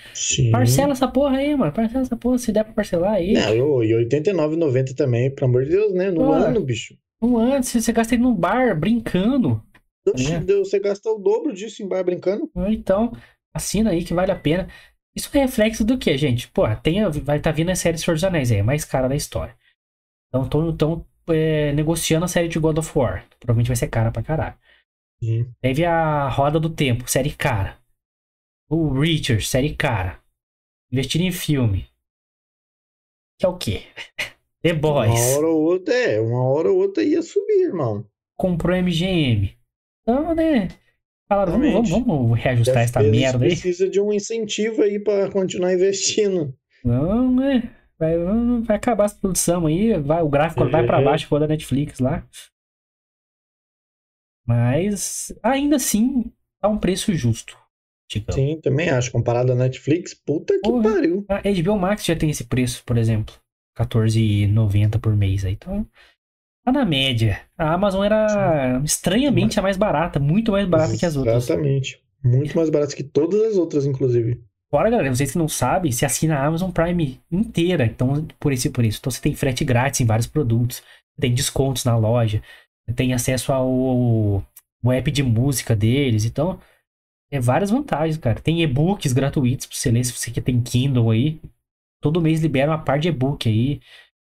[0.52, 1.72] Parcela essa porra aí, mano.
[1.72, 3.34] Parcela essa porra, se der pra parcelar aí.
[3.34, 6.10] Não, e R$89,90 também, pelo amor de Deus, né?
[6.10, 6.98] No ano, bicho.
[7.22, 9.62] Um ano, se você gasta aí num bar brincando.
[10.08, 10.40] É.
[10.60, 12.50] Você gasta o dobro disso em bar brincando.
[12.68, 13.12] Então,
[13.54, 14.68] assina aí que vale a pena.
[15.16, 16.48] Isso é reflexo do que, gente?
[16.50, 19.10] Pô, tem, vai estar tá vindo a série Senhor dos Anéis aí, é mais cara
[19.10, 19.56] da história.
[20.30, 23.26] Então, estão é, negociando a série de God of War.
[23.40, 24.56] Provavelmente vai ser cara pra caralho.
[25.22, 25.52] Sim.
[25.62, 27.78] Teve a Roda do Tempo, série cara.
[28.70, 30.20] O Richard, série cara.
[30.92, 31.88] Investir em filme.
[33.40, 33.84] Que é o quê?
[34.62, 35.12] The Boys.
[35.12, 36.20] Uma hora ou outra, é.
[36.20, 38.06] Uma hora ou outra ia subir, irmão.
[38.36, 39.58] Comprou MGM.
[40.02, 40.70] Então, né?
[41.28, 43.52] Falaram, vamos, vamos, vamos, reajustar essa merda aí.
[43.52, 46.54] Precisa de um incentivo aí para continuar investindo.
[46.84, 47.70] Não, né?
[48.00, 48.16] Vai,
[48.62, 52.26] vai acabar essa produção aí, vai, o gráfico vai para baixo for da Netflix lá.
[54.48, 56.32] Mas ainda assim,
[56.62, 57.58] tá um preço justo.
[58.10, 58.36] Digamos.
[58.36, 59.12] Sim, também acho.
[59.12, 60.94] Comparado à Netflix, puta que Porra.
[60.94, 61.26] pariu.
[61.28, 63.36] A HBO Max já tem esse preço, por exemplo.
[63.78, 65.54] R$14,90 por mês aí.
[65.54, 65.86] Então,
[66.66, 67.42] tá na média.
[67.58, 71.44] A Amazon era estranhamente a mais barata, muito mais barata que as outras.
[71.44, 72.02] Exatamente.
[72.24, 74.42] Muito mais barato que todas as outras, inclusive.
[74.70, 78.68] Fora, galera, vocês que não sabem, você assina a Amazon Prime inteira, então por isso
[78.68, 79.00] e por isso.
[79.00, 80.84] Então você tem frete grátis em vários produtos,
[81.20, 82.42] tem descontos na loja,
[82.96, 84.44] tem acesso ao,
[84.84, 86.60] ao app de música deles, então
[87.32, 88.40] é várias vantagens, cara.
[88.40, 91.42] Tem e-books gratuitos pra você ler se você que tem Kindle aí.
[92.02, 93.82] Todo mês libera uma par de e-book aí,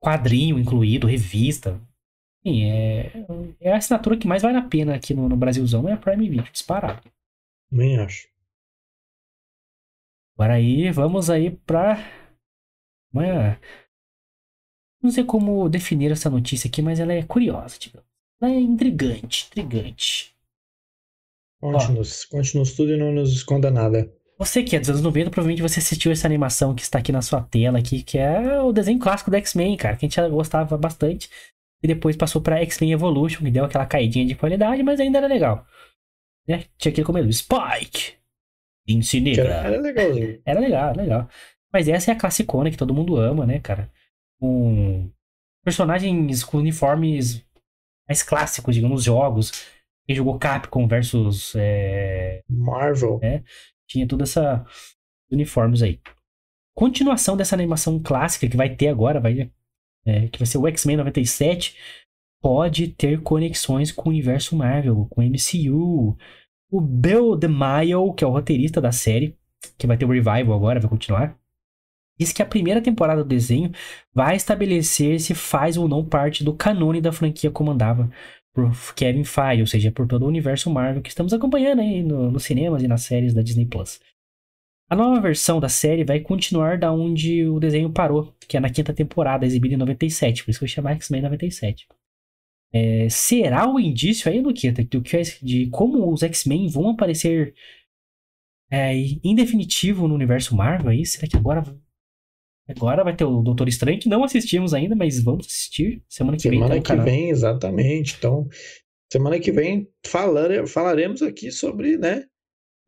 [0.01, 1.81] quadrinho incluído, revista.
[2.45, 3.12] Enfim, é,
[3.61, 6.29] é a assinatura que mais vale a pena aqui no, no Brasilzão, é a Prime
[6.29, 7.11] Video, disparado.
[7.71, 8.29] Nem acho.
[10.35, 11.99] Agora aí, vamos aí pra.
[13.12, 13.59] Uma...
[15.01, 18.03] Não sei como definir essa notícia aqui, mas ela é curiosa, tipo.
[18.42, 20.35] É intrigante, intrigante.
[21.61, 24.12] Conte-nos, conte-nos tudo e não nos esconda nada.
[24.37, 27.22] Você que é dos anos 90, provavelmente você assistiu essa animação que está aqui na
[27.22, 30.28] sua tela aqui, que é o desenho clássico do X-Men, cara, que a gente já
[30.28, 31.31] gostava bastante.
[31.81, 35.28] E depois passou pra X-Men Evolution, que deu aquela caidinha de qualidade, mas ainda era
[35.28, 35.64] legal.
[36.48, 36.64] Né?
[36.76, 38.14] Tinha aquele começo, Spike!
[39.40, 40.42] Era, era legalzinho.
[40.44, 41.28] Era legal, era legal.
[41.72, 43.88] Mas essa é a classicona que todo mundo ama, né, cara?
[44.40, 45.09] Com
[45.64, 47.44] personagens com uniformes
[48.09, 49.53] mais clássicos, digamos, jogos.
[50.07, 51.55] Quem jogou Capcom versus.
[51.57, 53.21] é, Marvel.
[53.23, 53.43] É.
[53.88, 54.65] tinha toda essa
[55.31, 56.01] uniformes aí.
[56.75, 59.51] Continuação dessa animação clássica que vai ter agora, vai,
[60.07, 61.77] é, que vai ser o X-Men 97,
[62.41, 66.17] pode ter conexões com o universo Marvel, com o MCU.
[66.71, 69.37] O Bill DeMaio, que é o roteirista da série,
[69.79, 71.38] que vai ter o revival agora, vai continuar,
[72.23, 73.71] diz que a primeira temporada do desenho
[74.15, 78.11] vai estabelecer se faz ou não parte do canone da franquia comandada
[78.55, 82.31] por Kevin Feige, ou seja, por todo o universo Marvel que estamos acompanhando aí no-
[82.31, 84.01] nos cinemas e nas séries da Disney Plus.
[84.91, 88.69] A nova versão da série vai continuar da onde o desenho parou, que é na
[88.69, 91.87] quinta temporada, exibida em 97, por isso que eu chamo X-Men 97.
[92.75, 97.55] É, será o indício aí, Luqueta, do que, de como os X-Men vão aparecer
[98.71, 101.05] é, em definitivo no universo Marvel aí?
[101.05, 101.63] Será que agora,
[102.68, 106.48] agora vai ter o Doutor Estranho, que não assistimos ainda, mas vamos assistir semana que
[106.48, 106.66] vem.
[106.66, 107.05] tá Semana no que canal.
[107.05, 108.16] vem, exatamente.
[108.18, 108.48] Então,
[109.12, 112.25] semana que vem falare, falaremos aqui sobre, né,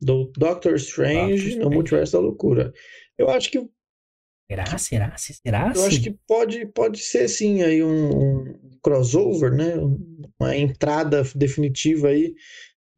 [0.00, 1.70] do Doctor Strange Doctor no Strange.
[1.70, 2.72] Multiverso da Loucura.
[3.18, 3.58] Eu acho que
[4.50, 4.78] Será?
[4.78, 5.16] Será?
[5.16, 5.72] Será?
[5.74, 6.02] eu acho sim?
[6.02, 9.74] que pode, pode ser sim aí um, um crossover, né?
[10.38, 12.34] Uma entrada definitiva aí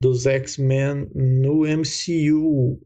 [0.01, 2.81] dos X-Men no MCU.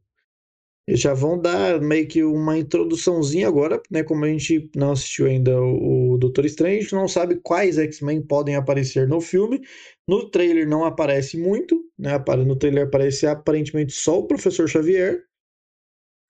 [0.97, 4.03] Já vão dar meio que uma introduçãozinha agora, né?
[4.03, 7.79] Como a gente não assistiu ainda o, o Doutor Estrange, a gente não sabe quais
[7.79, 9.61] X-Men podem aparecer no filme.
[10.09, 12.13] No trailer não aparece muito, né?
[12.45, 15.23] No trailer aparece aparentemente só o Professor Xavier.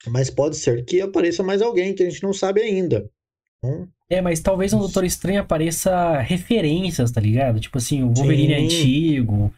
[0.06, 3.10] Mas pode ser que apareça mais alguém que a gente não sabe ainda.
[3.58, 4.78] Então, É, mas talvez no.
[4.80, 7.60] Doutor Estranho apareça referências, tá ligado?
[7.60, 8.64] Tipo assim, o Wolverine Sim.
[8.64, 9.54] antigo,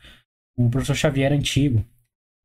[0.56, 1.84] o Professor Xavier antigo.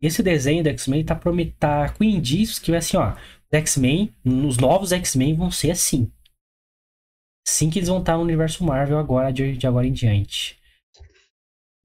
[0.01, 1.19] Esse desenho do X-Men tá,
[1.59, 3.13] tá com indícios que vai assim, ó.
[3.13, 6.11] Os X-Men, os novos X-Men vão ser assim.
[7.47, 10.59] Assim que eles vão estar no universo Marvel agora, de, de agora em diante.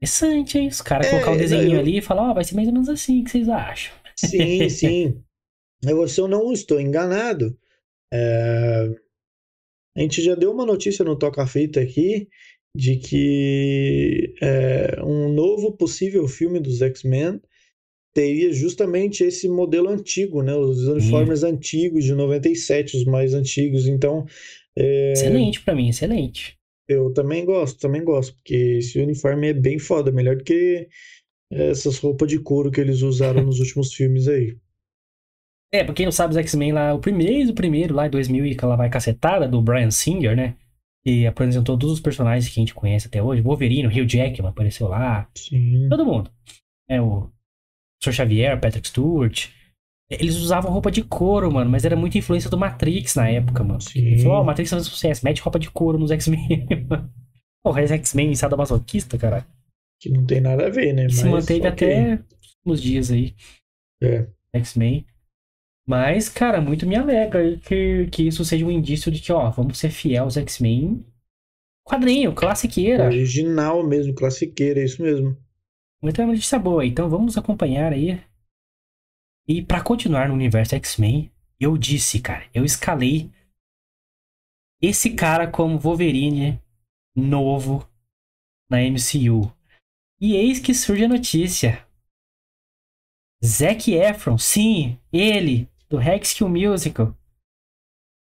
[0.03, 0.69] Interessante, hein?
[0.69, 2.75] Os caras É, colocar o desenho eu- ali e falar, ó, vai ser mais ou
[2.75, 3.95] menos assim, o que vocês acham?
[4.17, 5.23] Sim, sim.
[5.85, 7.57] Mas Se eu não estou enganado,
[8.13, 8.89] é,
[9.97, 12.29] a gente já deu uma notícia no Toca Fita aqui
[12.75, 17.41] de que é, um novo possível filme dos X-Men
[18.15, 20.55] teria justamente esse modelo antigo, né?
[20.55, 23.87] Os uniformes antigos de 97, os mais antigos.
[23.87, 24.27] Então,
[24.77, 26.57] é, Excelente pra mim, excelente.
[26.89, 30.89] eu também gosto, também gosto, porque esse uniforme é bem foda, melhor do que
[31.51, 34.57] essas roupas de couro que eles usaram nos últimos filmes aí.
[35.75, 38.45] É, pra quem não sabe, os X-Men lá, o primeiro, o primeiro lá em 2000
[38.47, 40.55] e aquela vai cacetada do Brian Singer, né?
[41.05, 43.41] Que apresentou todos os personagens que a gente conhece até hoje.
[43.43, 45.29] Wolverine, o Hugh Jackman apareceu lá.
[45.35, 45.89] Sim.
[45.89, 46.31] Todo mundo.
[46.89, 47.31] É, o
[48.03, 48.13] Sr.
[48.13, 49.49] Xavier, Patrick Stewart.
[50.11, 53.81] Eles usavam roupa de couro, mano, mas era muita influência do Matrix na época, mano.
[53.81, 54.01] Sim.
[54.01, 56.67] Ele falou, ó, Matrix faz sucesso, mete roupa de couro nos X-Men.
[57.65, 59.47] Porra, esse X-Men sadomasoquista, caralho.
[60.01, 61.07] Que não tem nada a ver, né?
[61.07, 61.69] E se Mas, manteve ok.
[61.69, 62.23] até
[62.67, 63.35] uns dias aí.
[64.03, 64.27] É.
[64.57, 65.07] X-Men.
[65.87, 69.79] Mas, cara, muito me alegra que, que isso seja um indício de que, ó, vamos
[69.79, 71.05] ser fiel aos X-Men.
[71.85, 73.07] Quadrinho, classiqueira.
[73.07, 75.37] Original mesmo, classiqueira, é isso mesmo.
[76.03, 76.85] Muito é uma notícia boa.
[76.85, 78.21] Então vamos acompanhar aí.
[79.47, 83.31] E pra continuar no universo X-Men, eu disse, cara, eu escalei
[84.81, 86.61] esse cara como Wolverine
[87.15, 87.89] novo
[88.69, 89.53] na MCU.
[90.21, 91.87] E eis que surge a notícia.
[93.45, 97.17] Zac Efron, sim, ele, do Rex Kill Musical,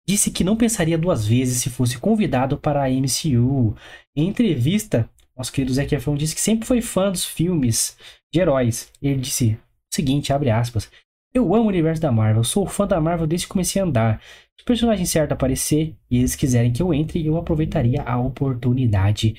[0.06, 3.75] disse que não pensaria duas vezes se fosse convidado para a MCU.
[4.15, 7.97] Em entrevista, nosso querido Zac Efron disse que sempre foi fã dos filmes
[8.34, 8.91] de heróis.
[9.02, 9.60] Ele disse
[9.91, 10.89] o seguinte, abre aspas,
[11.34, 14.21] eu amo o universo da Marvel, sou fã da Marvel desde que comecei a andar.
[14.58, 19.36] Se o personagem certo aparecer e eles quiserem que eu entre, eu aproveitaria a oportunidade.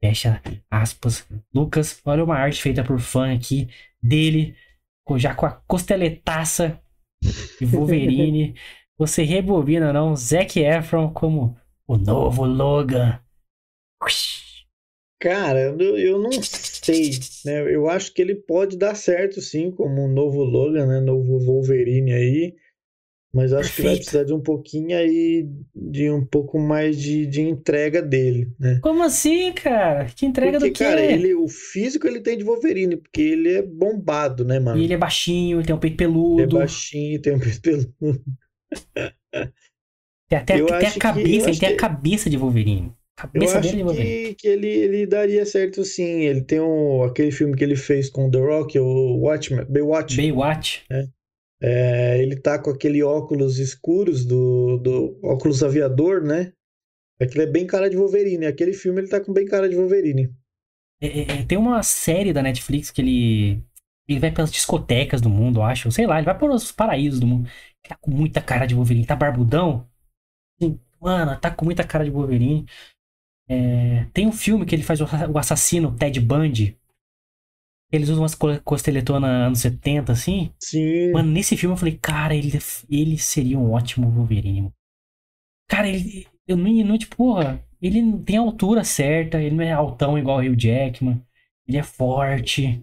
[0.00, 1.26] Fecha aspas.
[1.52, 3.68] Lucas, olha uma arte feita por fã aqui
[4.02, 4.54] dele,
[5.16, 6.80] já com a costeletaça
[7.58, 8.54] de Wolverine.
[8.98, 11.56] Você rebobina não, Zac Efron como
[11.86, 13.20] o novo Logan.
[15.20, 17.10] Cara, eu, eu não sei,
[17.44, 17.74] né?
[17.74, 21.00] Eu acho que ele pode dar certo sim, como um novo Logan, né?
[21.00, 22.54] Novo Wolverine aí.
[23.34, 24.04] Mas acho que vai Perfeito.
[24.10, 28.80] precisar de um pouquinho aí, de um pouco mais de, de entrega dele, né?
[28.82, 30.06] Como assim, cara?
[30.06, 30.84] Que entrega Porque, do quê?
[30.84, 34.80] cara, ele, o físico ele tem de Wolverine, porque ele é bombado, né, mano?
[34.80, 36.56] E ele é baixinho, ele tem um peito Ele é peludo.
[36.58, 38.24] baixinho, tem um peito peludo.
[40.28, 42.92] Tem até tem a que- cabeça, eu ele tem a que- cabeça de Wolverine.
[43.34, 46.22] Eu acho dele que, que ele, ele daria certo sim.
[46.22, 50.16] Ele tem um, aquele filme que ele fez com The Rock, o Watchmen, Baywatch.
[50.16, 50.84] Baywatch.
[51.60, 56.52] É, ele tá com aquele óculos escuros do, do óculos aviador, né?
[57.20, 58.46] Aquilo é bem cara de Wolverine.
[58.46, 60.32] Aquele filme ele tá com bem cara de Wolverine.
[61.00, 63.64] É, é, é, tem uma série da Netflix que ele.
[64.08, 65.90] Ele vai pelas discotecas do mundo, eu acho.
[65.92, 67.46] Sei lá, ele vai pelos paraísos do mundo.
[67.46, 69.04] Ele tá com muita cara de Wolverine.
[69.04, 69.86] Tá barbudão.
[71.00, 72.66] Mano, tá com muita cara de Wolverine.
[73.48, 75.06] É, tem um filme que ele faz o,
[75.38, 76.76] assassino, Ted Bundy.
[77.90, 80.52] Eles usam umas co- costeletonas anos 70, assim.
[80.60, 81.10] Sim.
[81.12, 82.52] Mano, nesse filme eu falei, cara, ele,
[82.90, 84.70] ele seria um ótimo Wolverine.
[85.68, 86.26] Cara, ele.
[86.46, 90.18] Eu não, não, tipo, porra, ele não tem a altura certa, ele não é altão
[90.18, 91.22] igual o Hugh Jackman.
[91.66, 92.82] Ele é forte.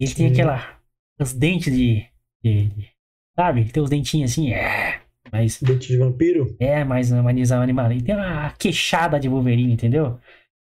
[0.00, 0.32] Ele tem Sim.
[0.32, 0.80] aquela.
[1.20, 2.06] Os dentes de.
[2.44, 2.90] de- de-
[3.36, 3.62] sabe?
[3.62, 5.01] Ele tem os dentinhos assim, é.
[5.32, 5.60] Mas.
[5.62, 6.54] Dente de vampiro?
[6.60, 7.90] É, mais mais animal.
[7.90, 10.18] Ele tem uma queixada de Wolverine, entendeu?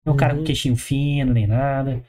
[0.05, 0.47] Não é um cara com Uhum.
[0.47, 2.03] queixinho fino, nem nada.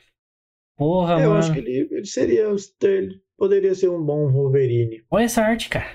[0.77, 1.39] Porra, É, eu mano.
[1.39, 2.45] acho que ele, ele seria.
[2.83, 5.03] Ele poderia ser um bom Wolverine.
[5.09, 5.87] Olha essa arte, cara.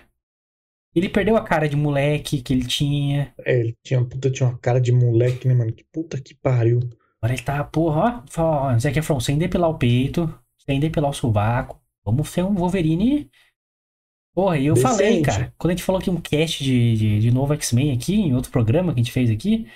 [0.95, 3.33] Ele perdeu a cara de moleque que ele tinha.
[3.47, 5.73] É, ele tinha, puta, tinha uma cara de moleque, né, mano?
[5.73, 6.81] Que puta que pariu.
[7.21, 8.43] Agora ele tá, porra, ó.
[8.43, 10.29] Ó, Zac Efron, sem depilar o peito,
[10.67, 11.81] sem depilar o sovaco.
[12.05, 13.31] Vamos ser um Wolverine.
[14.35, 15.27] Porra, e eu falei, Decente.
[15.27, 15.55] cara.
[15.59, 18.51] Quando a gente falou que um cast de, de, de novo X-Men aqui, em outro
[18.51, 19.67] programa que a gente fez aqui,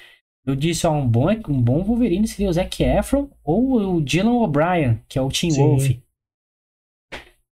[0.47, 4.33] eu disse, ó, um bom, um bom Wolverine seria o Zac Efron ou o Dylan
[4.33, 5.61] O'Brien, que é o Tim Sim.
[5.61, 5.91] Wolf.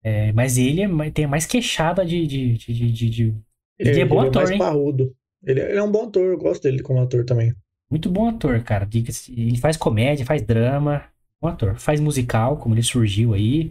[0.02, 2.26] É, mas ele é mais- tem mais queixada de.
[2.26, 3.34] de, de, de, de- de-
[3.78, 4.58] Ele é bom ator, mais hein?
[4.58, 5.14] parrudo.
[5.44, 7.52] Ele, é- ele é um bom ator, eu gosto dele como ator também.
[7.90, 8.84] Muito bom ator, cara.
[8.84, 11.04] Diga-se, Ele faz comédia, faz drama.
[11.40, 11.76] Bom ator.
[11.78, 13.70] Faz musical, como ele surgiu aí.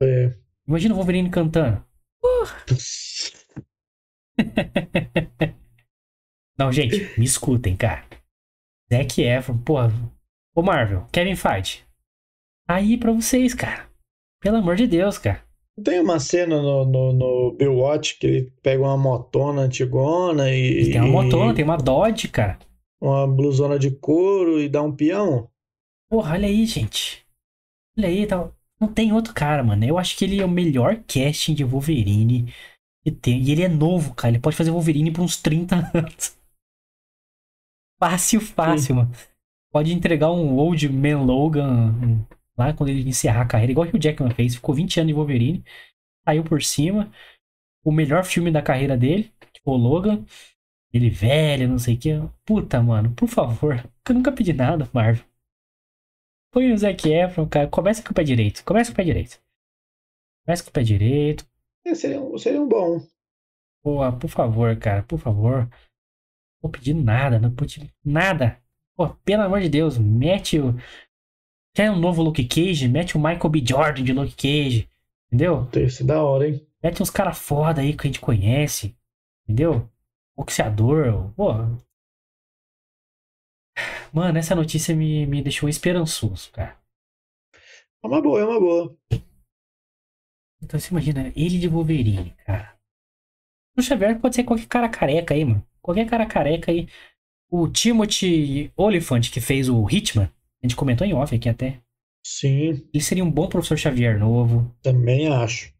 [0.00, 0.32] É.
[0.66, 1.82] Imagina o Wolverine cantando.
[6.58, 8.04] Não, gente, me escutem, cara.
[8.92, 9.92] Zac Efron, porra.
[10.54, 11.84] Ô Marvel, Kevin Feige.
[12.66, 13.88] Tá Aí pra vocês, cara.
[14.40, 15.42] Pelo amor de Deus, cara.
[15.84, 20.92] Tem uma cena no, no, no Baywatch que ele pega uma motona antigona e, Ele
[20.92, 22.58] tem uma motona, tem uma Dodge, cara.
[23.00, 25.48] uma blusona de couro e dá um peão.
[26.10, 27.24] Porra, olha aí, gente.
[27.96, 28.50] Olha aí, tá...
[28.80, 29.84] não tem outro cara, mano.
[29.84, 32.52] Eu acho que ele é o melhor casting de Wolverine
[33.02, 33.42] que tem.
[33.42, 34.30] E ele é novo, cara.
[34.34, 36.36] Ele pode fazer Wolverine por uns 30 anos.
[37.98, 39.12] Fácil, fácil, mano.
[39.72, 42.24] Pode entregar um Old Man Logan um,
[42.56, 44.54] lá quando ele encerrar a carreira, igual que o Jackman fez.
[44.54, 45.64] Ficou 20 anos de Wolverine,
[46.24, 47.10] saiu por cima.
[47.84, 50.24] O melhor filme da carreira dele, tipo o Logan.
[50.92, 52.10] Ele velho, não sei o que.
[52.46, 53.84] Puta, mano, por favor.
[54.08, 55.24] Eu nunca pedi nada, Marvel.
[56.50, 57.68] Põe o Zac Efron, cara.
[57.68, 58.64] Começa com o pé direito.
[58.64, 59.40] Começa com o pé direito.
[60.44, 61.46] Começa com o pé direito.
[61.84, 63.00] É, seria, um, seria um bom.
[63.82, 65.62] Pô, por favor, cara, por favor.
[65.62, 68.60] Não vou pedir nada, não vou pedir nada.
[68.96, 70.74] Pô, pelo amor de Deus, mete o.
[71.74, 72.88] Quer um novo Luke Cage?
[72.88, 73.64] Mete o Michael B.
[73.64, 74.88] Jordan de Luke Cage.
[75.26, 75.68] Entendeu?
[75.90, 76.66] Ser da hora, hein?
[76.82, 78.96] Mete uns caras foda aí que a gente conhece.
[79.44, 79.88] Entendeu?
[80.36, 81.32] Boxeador.
[81.36, 81.52] Pô.
[84.12, 86.76] Mano, essa notícia me, me deixou esperançoso, cara.
[88.02, 88.96] É uma boa, é uma boa.
[90.62, 92.76] Então você imagina, ele de Wolverine, cara.
[93.76, 95.64] O Xavier pode ser qualquer cara careca aí, mano.
[95.80, 96.88] Qualquer cara careca aí.
[97.50, 100.24] O Timothy Oliphant, que fez o Hitman,
[100.62, 101.80] a gente comentou em off aqui até.
[102.26, 104.74] Sim, Ele seria um bom professor Xavier novo.
[104.82, 105.72] também acho.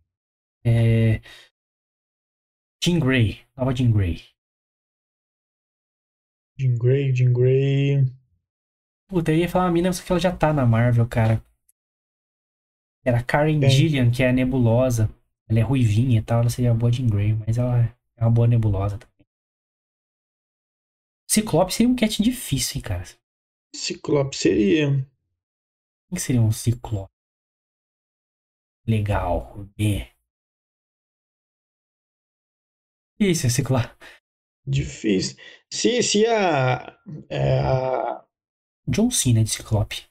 [0.64, 1.20] É...
[2.82, 4.22] Jean Grey, nova Jean Grey.
[6.58, 8.04] Jean Grey, Jean Grey.
[9.08, 11.42] Puta, eu ia falar uma mina, só que ela já tá na Marvel, cara.
[13.04, 13.70] Era a Karen Quem?
[13.70, 15.08] Gillian, que é a nebulosa.
[15.48, 17.84] ela é ruivinha e tal, ela seria uma boa Jean Grey, mas ela
[18.16, 19.14] é uma boa nebulosa também.
[21.30, 23.04] Ciclope seria um cat difícil, hein, cara.
[23.74, 24.88] Ciclope seria.
[26.10, 27.12] O que seria um ciclope?
[28.86, 29.68] Legal.
[29.78, 30.10] É.
[33.20, 33.94] Isso, é ciclope.
[34.68, 35.36] Difícil.
[35.72, 36.98] Se, se a,
[37.30, 38.24] é, a.
[38.86, 40.06] John Cena de ciclope.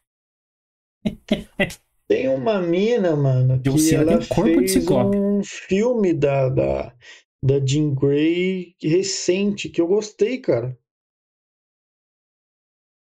[2.10, 5.18] Tem uma mina, mano, John que Cena ela tem corpo de fez ciclope.
[5.18, 6.96] um filme da, da,
[7.44, 10.78] da Jean Grey recente que eu gostei, cara.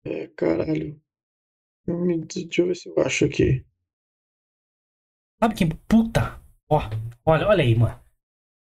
[0.05, 1.01] É, caralho.
[2.26, 3.64] Deixa eu ver se eu acho aqui.
[5.43, 5.68] Sabe quem?
[5.88, 6.41] Puta!
[6.68, 6.80] Ó,
[7.24, 8.01] olha, olha aí, mano.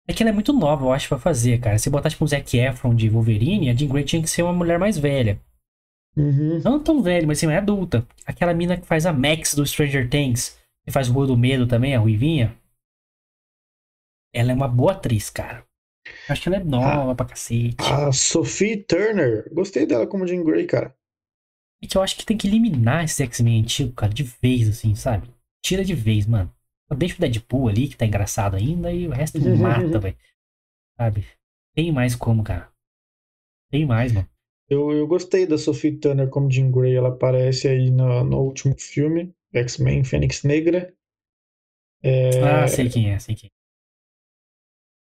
[0.07, 1.79] É que ela é muito nova, eu acho, pra fazer, cara.
[1.79, 4.53] Se botar, tipo, um Zac Efron de Wolverine, a Jean Grey tinha que ser uma
[4.53, 5.41] mulher mais velha.
[6.15, 6.61] Uhum.
[6.63, 8.07] Não tão velha, mas assim, é adulta.
[8.25, 11.67] Aquela mina que faz a Max do Stranger Things, que faz o Rua do Medo
[11.67, 12.55] também, a Ruivinha.
[14.33, 15.65] Ela é uma boa atriz, cara.
[16.29, 17.77] Acho que ela é nova pra cacete.
[17.79, 19.51] A Sophie Turner.
[19.51, 20.95] Gostei dela como Jean Grey, cara.
[21.81, 24.93] É que eu acho que tem que eliminar esse X-Men antigo, cara, de vez, assim,
[24.95, 25.27] sabe?
[25.63, 26.53] Tira de vez, mano.
[26.95, 30.17] Deixa o Deadpool ali, que tá engraçado ainda, e o resto mata, velho.
[30.97, 31.25] Sabe?
[31.73, 32.69] Tem mais como, cara.
[33.71, 34.27] Tem mais, mano.
[34.69, 36.95] Eu, eu gostei da Sophie Turner como Jean Grey.
[36.95, 40.93] Ela aparece aí no, no último filme, X-Men Fênix Negra.
[42.03, 43.51] É, Ah, sei quem é, sei quem é.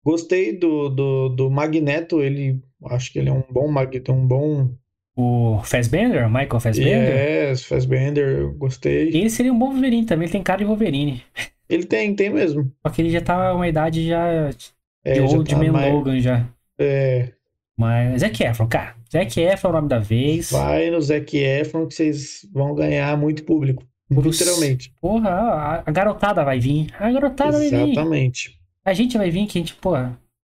[0.04, 2.20] Gostei do, do, do Magneto.
[2.22, 4.74] Ele acho que ele é um bom Magneto, um bom.
[5.16, 9.08] O Fassbender, o Michael Fassbender, Yes, Fassbender, eu gostei.
[9.08, 11.24] ele seria um bom Wolverine também, ele tem cara de Wolverine.
[11.68, 12.72] Ele tem, tem mesmo.
[12.86, 14.72] Só que ele já tá uma idade já de
[15.04, 16.46] É, já Old tá Man mais- Logan já.
[16.78, 17.32] é,
[17.76, 18.96] Mas Zac Efron, cara.
[19.12, 20.50] Zac Efron é o nome da vez.
[20.50, 23.86] vai no Zac Efron que vocês vão ganhar muito público.
[24.10, 24.92] Literalmente.
[25.00, 26.88] Porra, a, a garotada vai vir.
[26.98, 27.90] A garotada vai vir.
[27.92, 28.58] Exatamente.
[28.84, 29.90] A gente vai vir que a gente, pô,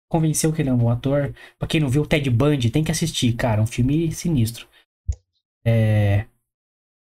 [0.09, 1.33] convenceu que ele é um bom ator.
[1.59, 3.63] Pra quem não viu o Ted Bundy, tem que assistir, cara.
[3.63, 4.67] Um filme sinistro.
[5.65, 6.25] É.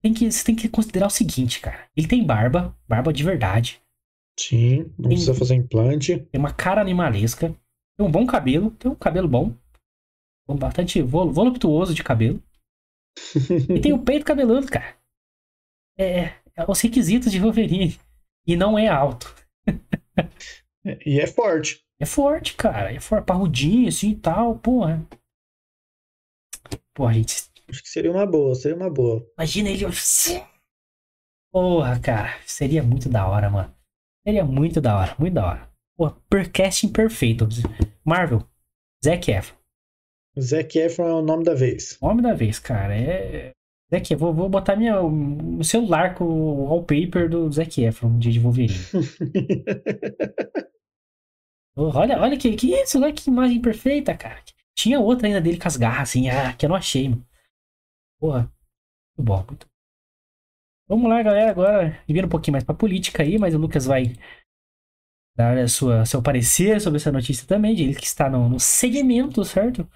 [0.01, 1.79] Tem que, você tem que considerar o seguinte, cara.
[1.95, 3.79] Ele tem barba, barba de verdade.
[4.39, 6.19] Sim, não precisa fazer implante.
[6.31, 7.49] Tem uma cara animalesca.
[7.97, 8.71] Tem um bom cabelo.
[8.71, 9.53] Tem um cabelo bom.
[10.47, 12.41] Bastante vol- voluptuoso de cabelo.
[13.73, 14.95] E tem o peito cabeludo, cara.
[15.97, 17.99] É, é os requisitos de Wolverine.
[18.47, 19.33] E não é alto.
[21.05, 21.83] E é forte.
[21.99, 22.91] É forte, cara.
[22.93, 25.05] É forte, parrudinho assim e tal, porra.
[26.93, 27.35] Porra, gente.
[27.69, 29.25] Acho que seria uma boa, seria uma boa.
[29.37, 29.85] Imagina ele.
[31.51, 32.39] Porra, cara.
[32.45, 33.74] Seria muito da hora, mano.
[34.25, 35.69] Seria muito da hora, muito da hora.
[35.95, 37.47] Porra, per casting perfeito.
[38.03, 38.41] Marvel.
[39.03, 39.55] Zac Efron.
[40.39, 41.97] Zac Efron é o nome da vez.
[42.01, 42.97] Homem da vez, cara.
[42.97, 43.51] É.
[43.93, 44.25] Zac Efron.
[44.25, 48.73] Vou, vou botar minha, o celular com o wallpaper do Zac Efron de de Wolverine.
[51.77, 54.41] Olha, olha que, que isso, olha que imagem perfeita, cara.
[54.73, 57.27] Tinha outra ainda dele com as garras, assim, ah, que eu não achei, mano.
[58.17, 58.49] Porra,
[59.17, 59.74] muito bom, muito bom.
[60.87, 64.13] Vamos lá, galera, agora, vindo um pouquinho mais pra política aí, mas o Lucas vai
[65.35, 68.59] dar a sua, seu parecer sobre essa notícia também, de ele que está no, no
[68.59, 69.89] segmento, certo?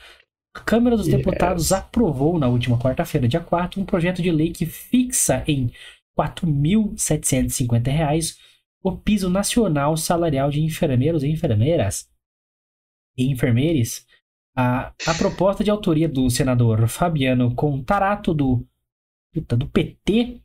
[0.56, 1.18] A Câmara dos Yes.
[1.18, 5.72] Deputados aprovou na última quarta-feira, dia 4, um projeto de lei que fixa em
[6.18, 8.38] 4.750 reais
[8.84, 12.10] o piso nacional salarial de enfermeiros e enfermeiras
[13.16, 14.08] e enfermeires.
[14.56, 18.66] A, a proposta de autoria do senador Fabiano Contarato do,
[19.34, 20.42] do PT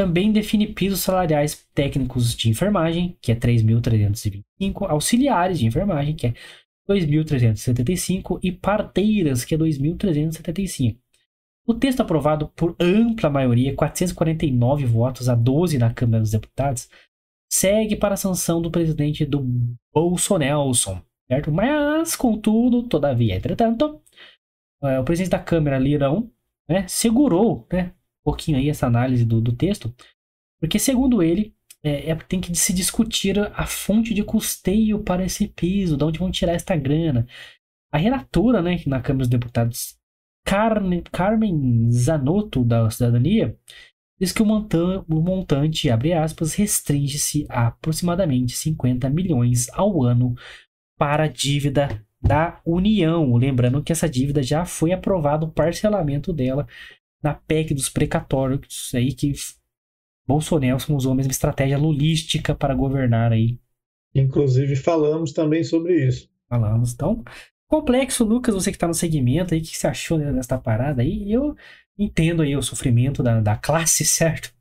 [0.00, 6.34] também define pisos salariais técnicos de enfermagem, que é 3.325, auxiliares de enfermagem, que é
[6.88, 10.96] 2.375 e parteiras, que é 2.375.
[11.66, 16.88] O texto aprovado por ampla maioria, 449 votos a 12 na Câmara dos Deputados,
[17.52, 19.46] segue para a sanção do presidente do
[19.92, 21.52] Bolsonelson, certo?
[21.52, 24.00] Mas, contudo, todavia, entretanto,
[24.82, 26.30] eh, o presidente da Câmara, Lirão,
[26.66, 27.92] né, segurou né,
[28.30, 29.94] pouquinho aí essa análise do, do texto,
[30.60, 35.48] porque, segundo ele, é, é- tem que se discutir a fonte de custeio para esse
[35.48, 37.26] piso, de onde vão tirar esta grana.
[37.92, 39.96] A relatora, né, na Câmara dos Deputados,
[40.44, 43.56] Carne- Carmen Zanotto, da Cidadania,
[44.20, 50.34] diz que o, montan- o montante, abre aspas, restringe-se a aproximadamente 50 milhões ao ano
[50.98, 53.34] para a dívida da União.
[53.36, 56.66] Lembrando que essa dívida já foi aprovado o parcelamento dela
[57.22, 59.32] na PEC dos precatórios, aí que
[60.26, 63.58] Bolsonaro usou a mesma estratégia lulística para governar aí.
[64.14, 66.28] Inclusive, falamos também sobre isso.
[66.48, 66.92] Falamos.
[66.92, 67.22] Então,
[67.68, 71.24] complexo, Lucas, você que está no segmento aí, o que você achou dessa parada aí?
[71.24, 71.56] E Eu
[71.98, 74.52] entendo aí o sofrimento da, da classe, certo?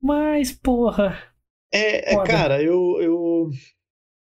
[0.00, 1.16] Mas, porra,
[1.72, 3.50] É, é, cara, eu, eu,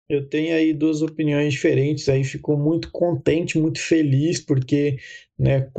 [0.09, 4.99] Eu tenho aí duas opiniões diferentes, aí fico muito contente, muito feliz, porque
[5.39, 5.71] né,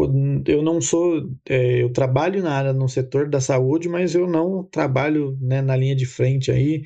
[0.47, 4.63] eu não sou, é, eu trabalho na área, no setor da saúde, mas eu não
[4.63, 6.83] trabalho né, na linha de frente aí,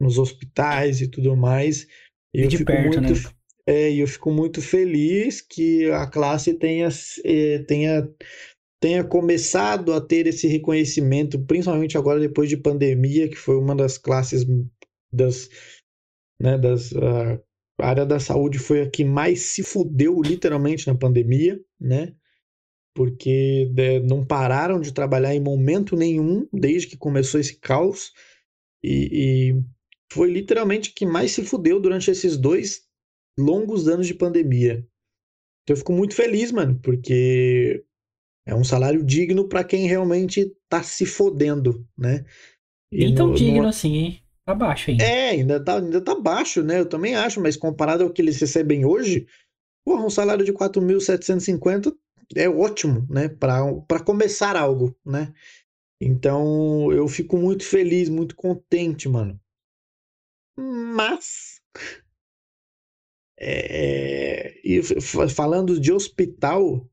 [0.00, 1.86] nos hospitais e tudo mais.
[2.34, 3.30] E, eu fico perto, muito, né?
[3.66, 6.88] É, eu fico muito feliz que a classe tenha,
[7.24, 8.08] é, tenha,
[8.82, 13.96] tenha começado a ter esse reconhecimento, principalmente agora depois de pandemia, que foi uma das
[13.96, 14.44] classes
[15.12, 15.48] das
[16.40, 17.38] né, das, a
[17.86, 22.14] área da saúde foi a que mais se fudeu literalmente na pandemia, né?
[22.94, 28.12] Porque né, não pararam de trabalhar em momento nenhum desde que começou esse caos
[28.82, 29.64] e, e
[30.12, 32.82] foi literalmente que mais se fudeu durante esses dois
[33.38, 34.86] longos anos de pandemia.
[35.62, 37.84] Então eu fico muito feliz, mano, porque
[38.46, 42.24] é um salário digno para quem realmente tá se fodendo, né?
[42.92, 43.68] E Nem tão digno no...
[43.68, 44.19] assim, hein?
[44.44, 45.04] Tá baixo ainda.
[45.04, 46.80] É, ainda tá, ainda tá baixo, né?
[46.80, 49.26] Eu também acho, mas comparado ao que eles recebem hoje,
[49.84, 51.94] porra, um salário de 4.750
[52.36, 53.28] é ótimo, né?
[53.28, 55.32] Para começar algo, né?
[56.00, 59.38] Então eu fico muito feliz, muito contente, mano.
[60.56, 61.60] Mas.
[63.38, 64.82] É, e
[65.30, 66.86] falando de hospital,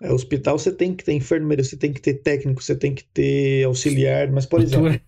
[0.00, 3.04] é, hospital você tem que ter enfermeiro, você tem que ter técnico, você tem que
[3.04, 5.00] ter auxiliar, mas por exemplo,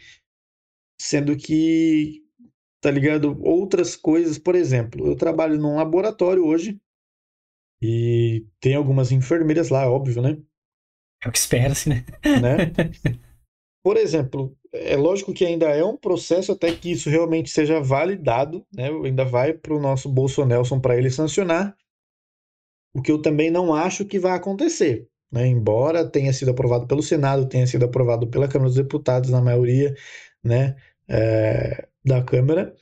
[1.00, 2.24] Sendo que,
[2.80, 3.38] tá ligado?
[3.42, 6.80] Outras coisas, por exemplo, eu trabalho num laboratório hoje
[7.82, 10.42] e tem algumas enfermeiras lá, óbvio, né?
[11.22, 12.06] É o que espera-se, né?
[12.40, 12.72] né?
[13.82, 18.66] Por exemplo, é lógico que ainda é um processo até que isso realmente seja validado,
[18.74, 18.88] né?
[18.88, 21.76] Ainda vai para o nosso Bolsonaro para ele sancionar,
[22.92, 25.08] o que eu também não acho que vai acontecer.
[25.30, 25.46] Né?
[25.46, 29.94] Embora tenha sido aprovado pelo Senado, tenha sido aprovado pela Câmara dos Deputados, na maioria
[30.42, 30.76] né,
[31.08, 32.74] é, da Câmara,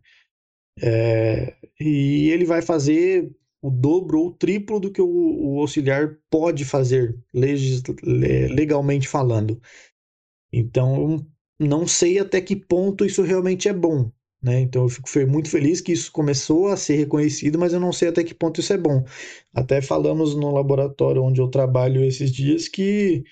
[0.77, 6.17] É, e ele vai fazer o dobro ou o triplo do que o, o auxiliar
[6.29, 9.61] pode fazer, legalmente falando.
[10.51, 11.25] Então,
[11.57, 14.11] não sei até que ponto isso realmente é bom.
[14.41, 14.59] Né?
[14.61, 18.07] Então eu fico muito feliz que isso começou a ser reconhecido, mas eu não sei
[18.09, 19.03] até que ponto isso é bom.
[19.53, 23.23] Até falamos no laboratório onde eu trabalho esses dias que,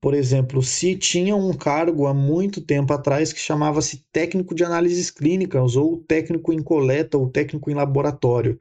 [0.00, 5.10] por exemplo, se tinha um cargo há muito tempo atrás que chamava-se técnico de análises
[5.10, 8.58] clínicas, ou técnico em coleta, ou técnico em laboratório.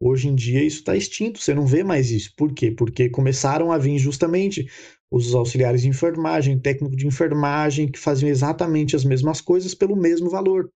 [0.00, 2.32] Hoje em dia isso está extinto, você não vê mais isso.
[2.36, 2.70] Por quê?
[2.72, 4.66] Porque começaram a vir justamente
[5.10, 10.30] os auxiliares de enfermagem, técnico de enfermagem, que faziam exatamente as mesmas coisas pelo mesmo
[10.30, 10.70] valor.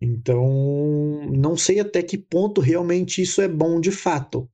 [0.00, 4.48] Então, não sei até que ponto realmente isso é bom de fato.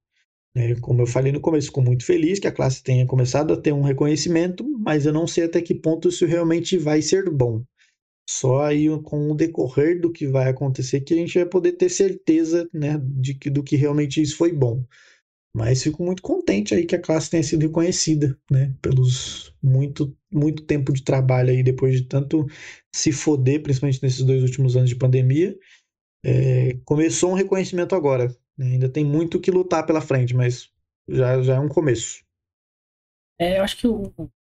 [0.54, 0.74] Né?
[0.80, 3.72] Como eu falei no começo, fico muito feliz que a classe tenha começado a ter
[3.72, 7.62] um reconhecimento, mas eu não sei até que ponto isso realmente vai ser bom.
[8.28, 11.88] Só aí com o decorrer do que vai acontecer que a gente vai poder ter
[11.88, 14.84] certeza né, de que, do que realmente isso foi bom.
[15.56, 18.74] Mas fico muito contente aí que a classe tenha sido reconhecida, né?
[18.82, 22.46] Pelos muito, muito tempo de trabalho aí, depois de tanto
[22.94, 25.56] se foder, principalmente nesses dois últimos anos de pandemia.
[26.22, 28.28] É, começou um reconhecimento agora.
[28.58, 28.72] Né?
[28.72, 30.68] Ainda tem muito que lutar pela frente, mas
[31.08, 32.22] já, já é um começo.
[33.40, 33.88] É, eu acho que,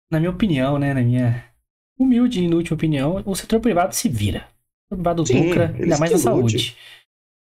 [0.09, 0.95] na minha opinião, né?
[0.95, 1.47] Na minha
[1.95, 4.47] humilde e inútil opinião, o setor privado se vira.
[4.89, 6.75] O privado Sim, lucra, ainda mais na saúde.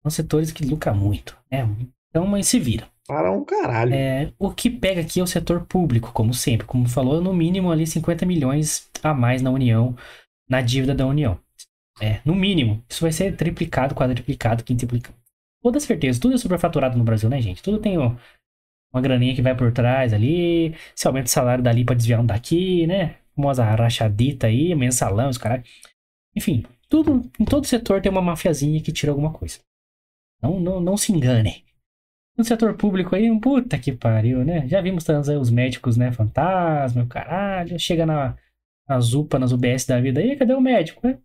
[0.02, 1.70] São setores que lucram muito, né?
[2.10, 2.90] Então, mas se vira.
[3.10, 3.92] Para um caralho.
[3.92, 6.68] É, o que pega aqui é o setor público, como sempre.
[6.68, 9.98] Como falou, no mínimo ali 50 milhões a mais na União,
[10.48, 11.40] na dívida da União.
[12.00, 12.84] É, no mínimo.
[12.88, 15.18] Isso vai ser triplicado, quadriplicado, quintuplicado.
[15.60, 16.22] Toda certeza.
[16.22, 17.64] Tudo é superfaturado no Brasil, né, gente?
[17.64, 18.16] Tudo tem ó,
[18.94, 20.76] uma graninha que vai por trás ali.
[20.94, 23.16] Se aumenta o salário dali pra desviar um daqui, né?
[23.36, 25.68] Famosa rachadita aí, mensalão, os caras.
[26.36, 29.58] Enfim, tudo, em todo setor tem uma mafiazinha que tira alguma coisa.
[30.44, 31.68] Não, não, não se engane
[32.40, 34.66] no setor público aí, puta que pariu, né?
[34.66, 36.12] Já vimos aí os médicos, né?
[36.14, 37.78] Fantasma, caralho.
[37.78, 38.38] Chega na,
[38.88, 41.06] nas UPA, nas UBS da vida aí, cadê o médico?
[41.06, 41.20] Né?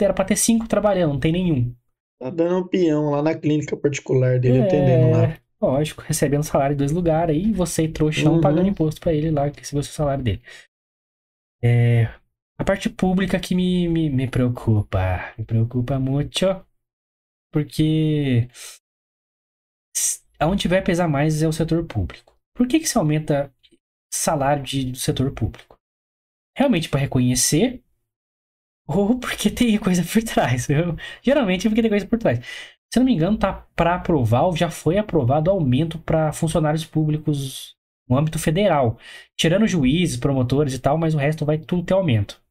[0.00, 1.74] Era pra ter cinco trabalhando, não tem nenhum.
[2.18, 5.36] Tá dando um peão lá na clínica particular dele, é, atendendo lá.
[5.60, 8.40] Lógico, recebendo salário em dois lugares aí, você e trouxão uhum.
[8.40, 10.42] pagando imposto pra ele lá, que recebeu o salário dele.
[11.62, 12.08] É,
[12.56, 15.34] a parte pública que me, me, me preocupa.
[15.36, 16.46] Me preocupa muito.
[17.52, 18.48] Porque
[20.40, 22.36] Onde vai pesar mais é o setor público.
[22.54, 23.52] Por que, que se aumenta
[24.12, 25.76] salário de, do setor público?
[26.56, 27.82] Realmente para reconhecer
[28.86, 30.68] ou porque tem coisa por trás.
[30.68, 32.38] Eu, geralmente é porque tem coisa por trás.
[32.92, 37.76] Se não me engano, tá para aprovar ou já foi aprovado aumento para funcionários públicos
[38.08, 38.98] no âmbito federal,
[39.36, 42.42] tirando juízes, promotores e tal, mas o resto vai tudo ter aumento.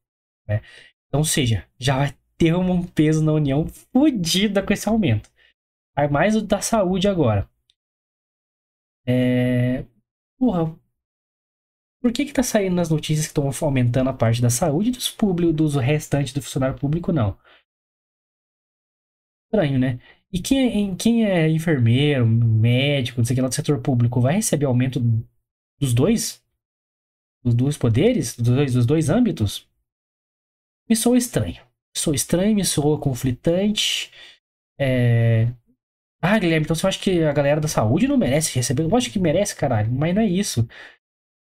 [0.46, 0.62] Né?
[1.08, 5.28] Então, ou seja, já vai ter um peso na União fodida com esse aumento.
[6.12, 7.50] Mais o da saúde agora.
[9.08, 9.86] É...
[10.38, 10.78] Porra,
[12.00, 15.10] por que que tá saindo nas notícias que estão aumentando a parte da saúde dos
[15.10, 17.38] públicos, dos restantes do funcionário público, não?
[19.46, 19.98] Estranho, né?
[20.30, 24.20] E quem é, quem é enfermeiro, médico, não sei o que lá do setor público,
[24.20, 25.00] vai receber aumento
[25.80, 26.44] dos dois?
[27.42, 28.36] Dos dois poderes?
[28.36, 29.66] Dos dois, dos dois âmbitos?
[30.88, 31.56] Me soa estranho.
[31.56, 34.12] Me soa estranho, me soa conflitante.
[34.78, 35.52] É...
[36.20, 38.82] Ah, Guilherme, então você acha que a galera da saúde não merece receber?
[38.82, 40.66] Eu acho que merece, caralho, mas não é isso.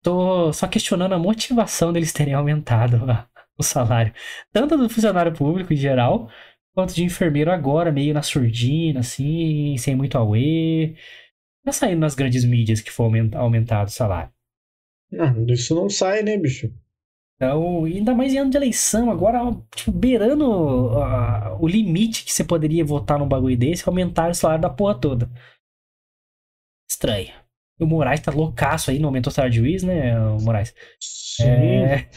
[0.03, 2.97] Tô só questionando a motivação deles terem aumentado
[3.57, 4.13] o salário.
[4.53, 6.29] Tanto do funcionário público em geral,
[6.73, 10.95] quanto de enfermeiro agora, meio na surdina, assim, sem muito auê.
[11.65, 14.31] Tá saindo nas grandes mídias que foi aumentado o salário.
[15.19, 16.71] Ah, isso não sai, né, bicho?
[17.37, 19.39] Então, ainda mais em ano de eleição, agora,
[19.75, 24.63] tipo, beirando uh, o limite que você poderia votar num bagulho desse, aumentar o salário
[24.63, 25.29] da porra toda.
[26.89, 27.31] Estranho.
[27.79, 30.73] O Moraes tá loucaço aí, não aumentou o salário de juiz, né, o Moraes?
[30.99, 31.43] Sim.
[31.43, 32.09] É...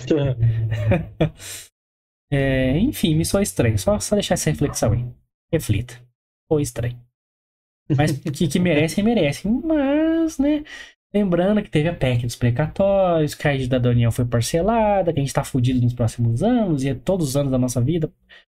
[2.33, 3.79] é, enfim, me soa estranho.
[3.79, 5.05] Só, só deixar essa reflexão aí.
[5.53, 6.01] Reflita.
[6.49, 6.99] Foi estranho.
[7.95, 9.53] Mas que, que merecem, merecem.
[9.63, 10.65] Mas, né?
[11.13, 15.19] Lembrando que teve a PEC dos precatórios, que a ajuda da União foi parcelada, que
[15.19, 18.13] a gente tá fudido nos próximos anos, e é todos os anos da nossa vida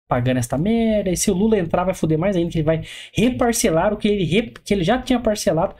[0.08, 1.10] pagando esta merda.
[1.10, 2.82] E se o Lula entrar, vai fuder mais ainda, que ele vai
[3.12, 4.58] reparcelar o que ele, rep...
[4.64, 5.74] que ele já tinha parcelado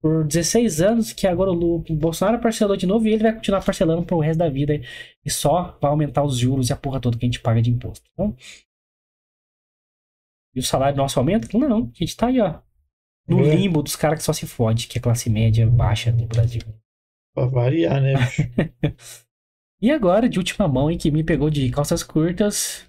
[0.00, 3.34] por 16 anos, que agora o, Lula, o Bolsonaro parcelou de novo e ele vai
[3.34, 4.80] continuar parcelando pro resto da vida.
[5.24, 7.70] E só vai aumentar os juros e a porra toda que a gente paga de
[7.70, 8.08] imposto.
[8.12, 8.36] Então,
[10.54, 11.46] e o salário nosso aumenta?
[11.56, 12.60] Não, a gente tá aí, ó,
[13.28, 13.54] no é.
[13.54, 16.62] limbo dos caras que só se fode, que é classe média baixa no Brasil.
[17.34, 18.14] Pra variar, né?
[19.80, 22.86] e agora, de última mão, em que me pegou de calças curtas,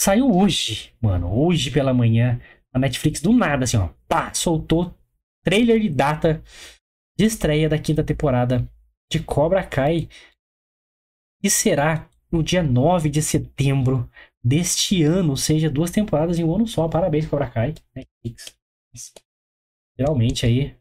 [0.00, 2.40] saiu hoje, mano, hoje pela manhã,
[2.72, 4.94] a Netflix do nada, assim, ó, pá, soltou
[5.44, 6.42] trailer de data
[7.18, 8.66] de estreia da quinta temporada
[9.10, 10.08] de Cobra Kai.
[11.42, 14.08] E será no dia 9 de setembro
[14.42, 16.88] deste ano, ou seja, duas temporadas em um ano só.
[16.88, 17.74] Parabéns, Cobra Kai.
[17.94, 18.54] Netflix.
[20.00, 20.74] Geralmente aí.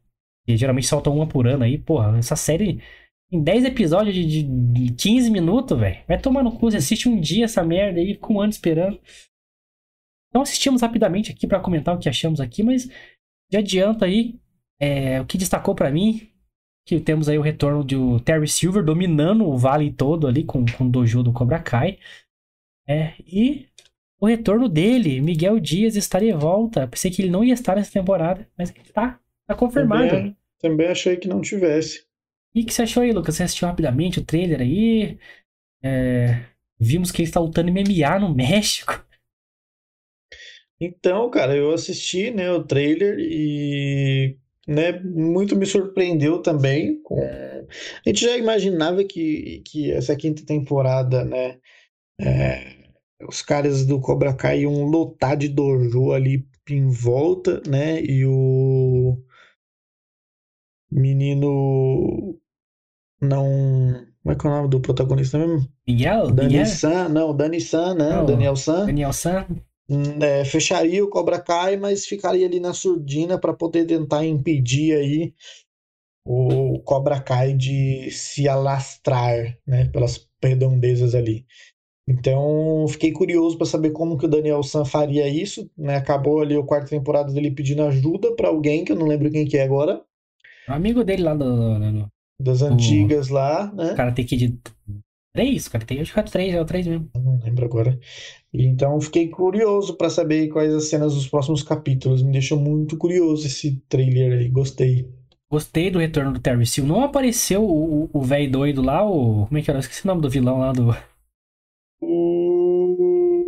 [0.48, 1.78] E geralmente solta uma por ano aí.
[1.78, 2.82] Porra, essa série
[3.30, 6.02] em 10 episódios de, de 15 minutos, velho.
[6.08, 6.72] Vai tomar no cu.
[6.72, 9.00] Você assiste um dia essa merda aí, com um ano esperando.
[10.30, 12.88] Então assistimos rapidamente aqui para comentar o que achamos aqui, mas
[13.50, 14.40] de adianto aí,
[14.80, 16.30] é, o que destacou para mim,
[16.86, 20.86] que temos aí o retorno do Terry Silver dominando o vale todo ali com, com
[20.86, 22.00] o dojo do Cobra Kai.
[22.88, 23.68] É, e
[24.20, 26.88] o retorno dele, Miguel Dias, está de volta.
[26.88, 30.10] Pensei que ele não ia estar nessa temporada, mas ele tá, tá confirmado.
[30.10, 32.06] Também, também achei que não tivesse.
[32.54, 33.36] E o que você achou aí, Lucas?
[33.36, 35.18] Você assistiu rapidamente o trailer aí?
[35.82, 36.42] É,
[36.78, 39.06] vimos que ele está lutando MMA no México.
[40.82, 47.02] Então, cara, eu assisti, né, o trailer e, né, muito me surpreendeu também.
[47.04, 47.20] Com...
[47.22, 51.58] A gente já imaginava que, que essa quinta temporada, né,
[52.20, 52.79] é,
[53.28, 59.18] os caras do Cobra Kai iam lotar de dojo ali em volta, né, e o
[60.92, 62.40] menino
[63.22, 64.08] não.
[64.22, 65.68] Como é que é o nome do protagonista mesmo?
[65.88, 66.32] Miguel?
[66.32, 66.66] Dani Miguel?
[66.66, 68.10] San, não, Dani San, né?
[68.10, 68.86] Não, Daniel San.
[68.86, 69.48] Daniel San?
[70.22, 75.34] É, fecharia o Cobra Kai, mas ficaria ali na surdina para poder tentar impedir aí
[76.24, 81.46] o Cobra Kai de se alastrar, né, pelas redondezas ali.
[82.10, 85.95] Então, fiquei curioso para saber como que o Daniel San faria isso, né?
[85.95, 89.45] Acabou ali a quarta temporada dele pedindo ajuda para alguém que eu não lembro quem
[89.45, 90.01] que é agora,
[90.68, 92.07] Um amigo dele lá do, do, do
[92.39, 93.93] das antigas lá, né?
[93.93, 94.60] Karate Kid
[95.36, 95.68] 3?
[95.68, 97.10] Karate acho que é o 3, é o 3 mesmo.
[97.14, 97.99] Eu não lembro agora.
[98.53, 102.24] Então fiquei curioso para saber quais as cenas dos próximos capítulos.
[102.24, 104.49] Me deixou muito curioso esse trailer aí.
[104.49, 105.07] Gostei.
[105.51, 106.88] Gostei do retorno do Terry Seal.
[106.88, 109.45] Não apareceu o o velho doido lá, o.
[109.45, 109.78] Como é que era?
[109.78, 110.95] Eu esqueci o nome do vilão lá do.
[112.01, 113.45] O,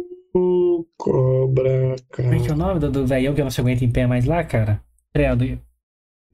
[1.01, 2.51] Cobra Como é que é Kai.
[2.51, 4.83] o nome do, do velhão que não se aguenta em pé mais lá, cara?
[5.13, 5.59] Era, do,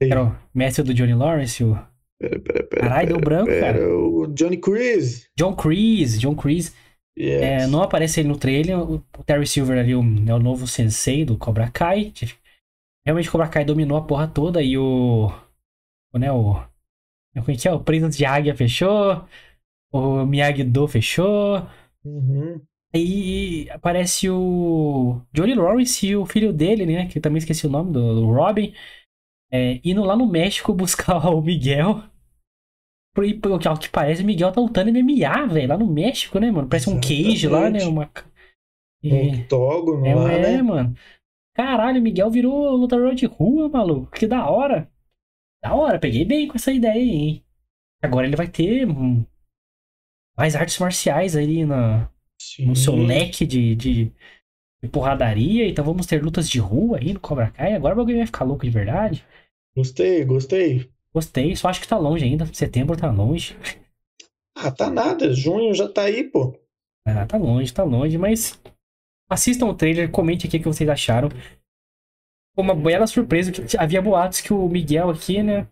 [0.00, 1.74] era o mestre do Johnny Lawrence, o.
[2.20, 3.88] Pera, pera, pera, Caralho, deu branco, cara.
[3.88, 5.28] O Johnny Chris.
[5.36, 6.72] John Kreese, John Kreese.
[7.18, 7.42] Yes.
[7.42, 8.78] É, não aparece ele no trailer.
[8.78, 12.12] O o Terry Silver ali o- é o novo sensei do Cobra Kai.
[13.06, 15.28] Realmente o Cobra Kai dominou a porra toda e o.
[16.12, 16.54] o né, o.
[17.34, 17.72] Como é que é?
[17.72, 19.24] O Príncipe de Águia fechou.
[19.92, 21.66] O Miyagi-Do fechou.
[22.04, 22.60] Uhum.
[22.94, 27.06] Aí aparece o Johnny Lawrence e o filho dele, né?
[27.06, 28.72] Que eu também esqueci o nome do, do Robin.
[29.50, 32.02] É, indo lá no México buscar o Miguel.
[33.18, 36.38] E pelo que, ao que parece, o Miguel tá lutando MMA, velho, lá no México,
[36.38, 36.68] né, mano?
[36.68, 37.78] Parece um cage lá, né?
[37.78, 37.88] Exatamente.
[37.88, 38.10] Uma...
[39.04, 40.62] Um octógono é, lá, é, né?
[40.62, 40.94] mano.
[41.54, 44.12] Caralho, o Miguel virou lutador de rua, maluco.
[44.12, 44.88] Que da hora.
[45.62, 47.44] Da hora, peguei bem com essa ideia aí, hein?
[48.00, 49.26] Agora ele vai ter hum,
[50.36, 52.08] mais artes marciais aí na,
[52.60, 53.06] no seu Sim.
[53.06, 54.12] leque de, de,
[54.82, 55.68] de porradaria.
[55.68, 57.74] Então vamos ter lutas de rua aí no Cobra Kai.
[57.74, 59.24] Agora o bagulho vai ficar louco de verdade.
[59.76, 60.90] Gostei, gostei.
[61.12, 62.46] Gostei, só acho que tá longe ainda.
[62.52, 63.56] Setembro tá longe.
[64.54, 65.32] Ah, tá nada.
[65.32, 66.58] Junho já tá aí, pô.
[67.06, 68.60] Ah, tá longe, tá longe, mas
[69.30, 71.30] assistam o trailer, comente aqui o que vocês acharam.
[72.54, 75.68] Foi uma bela surpresa que havia boatos que o Miguel aqui, né,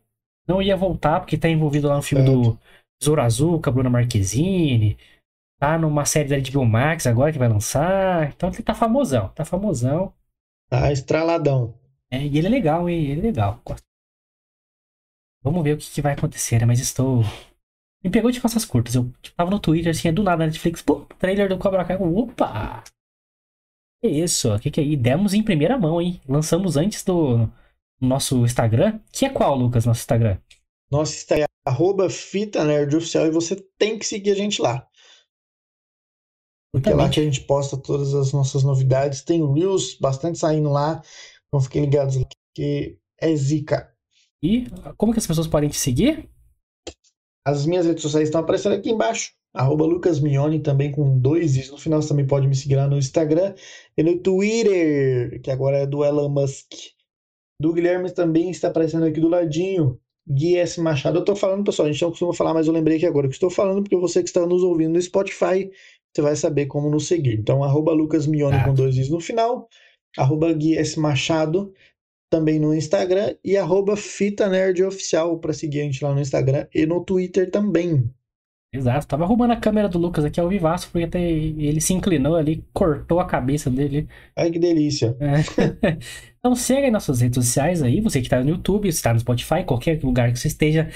[0.46, 2.58] não ia voltar porque tá envolvido lá no filme do
[3.02, 4.96] Zoro Azul com a Bruna Marquezine.
[5.58, 8.28] Tá numa série da HBO Max agora que vai lançar.
[8.28, 10.12] Então ele tá famosão, tá famosão.
[10.68, 11.74] Tá estraladão.
[12.10, 13.06] É, e ele é legal, hein?
[13.06, 13.62] Ele é legal.
[15.42, 16.66] Vamos ver o que, que vai acontecer, né?
[16.66, 17.22] Mas estou.
[18.04, 18.94] Me pegou de costas curtas.
[18.94, 21.96] Eu tipo, tava no Twitter, assim, do nada, Netflix, pô, trailer do Cobra Kai.
[21.96, 22.84] Opa!
[24.02, 24.54] Que isso?
[24.54, 24.96] O que, que é aí?
[24.96, 26.20] Demos em primeira mão, hein?
[26.28, 27.48] Lançamos antes do
[28.00, 29.00] nosso Instagram.
[29.10, 30.38] Que é qual, Lucas, nosso Instagram?
[30.90, 34.86] Nosso Instagram é arroba Fita Nerd Oficial e você tem que seguir a gente lá.
[36.76, 39.22] Porque é lá que a gente posta todas as nossas novidades.
[39.22, 41.00] Tem Reels bastante saindo lá.
[41.48, 43.90] Então fiquem ligados lá, que é zica.
[44.42, 44.66] E
[44.98, 46.28] como que as pessoas podem te seguir?
[47.46, 49.32] As minhas redes sociais estão aparecendo aqui embaixo.
[49.54, 52.02] Arroba Lucas Mione, também com dois is no final.
[52.02, 53.54] Você também pode me seguir lá no Instagram
[53.96, 56.74] e no Twitter, que agora é do Elon Musk.
[57.58, 59.98] Do Guilherme também está aparecendo aqui do ladinho.
[60.28, 60.80] Gui S.
[60.80, 61.20] Machado.
[61.20, 63.34] Eu tô falando, pessoal, a gente não costuma falar, mas eu lembrei que agora que
[63.34, 65.70] estou falando, porque você que está nos ouvindo no Spotify,
[66.16, 67.38] você vai saber como nos seguir.
[67.38, 68.64] Então, arroba Lucas Mione Ah.
[68.64, 69.68] com dois is no final.
[70.16, 70.98] Arroba Gui S.
[70.98, 71.72] Machado
[72.30, 76.66] também no Instagram e arroba Fita Nerd Oficial para seguir a gente lá no Instagram
[76.74, 78.10] e no Twitter também.
[78.74, 82.34] Exato, tava roubando a câmera do Lucas aqui ao vivaço, porque até ele se inclinou
[82.34, 84.08] ali, cortou a cabeça dele.
[84.36, 85.16] Ai que delícia.
[85.20, 85.96] É.
[86.38, 89.64] então segue aí nossas redes sociais aí, você que está no YouTube, está no Spotify,
[89.64, 90.90] qualquer lugar que você esteja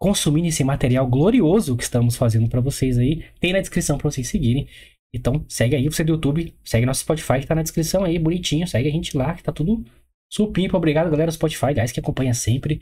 [0.00, 4.26] consumindo esse material glorioso que estamos fazendo para vocês aí, tem na descrição para vocês
[4.26, 4.66] seguirem.
[5.14, 8.66] Então segue aí, você do YouTube, segue nosso Spotify que tá na descrição aí, bonitinho,
[8.66, 9.84] segue a gente lá, que tá tudo
[10.32, 10.76] supimpa.
[10.76, 12.80] Obrigado, galera do Spotify, aliás, que acompanha sempre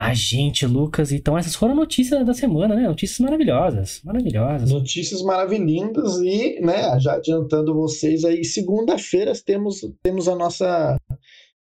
[0.00, 1.12] a gente, Lucas.
[1.12, 2.86] Então essas foram notícias da semana, né?
[2.86, 4.70] Notícias maravilhosas, maravilhosas.
[4.70, 10.96] Notícias maravilhindas e, né, já adiantando vocês aí, segunda-feira temos, temos a nossa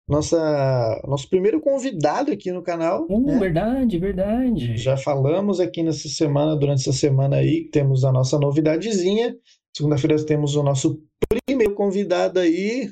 [0.08, 3.06] nossa, nosso primeiro convidado aqui no canal.
[3.10, 3.40] Uh, né?
[3.40, 4.78] verdade, verdade.
[4.78, 9.36] Já falamos aqui nessa semana, durante essa semana aí, que temos a nossa novidadezinha.
[9.76, 11.04] Segunda-feira temos o nosso
[11.46, 12.92] primeiro convidado aí,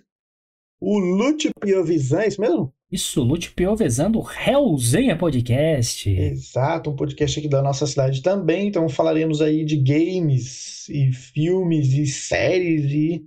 [0.80, 2.74] o Lúcio Piovisan, é isso mesmo?
[2.92, 6.08] Isso, Lute Piovesan do Hellzenha Podcast.
[6.10, 8.68] Exato, um podcast aqui da nossa cidade também.
[8.68, 13.26] Então falaremos aí de games e filmes e séries e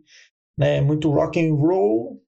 [0.56, 2.22] né, muito rock and roll.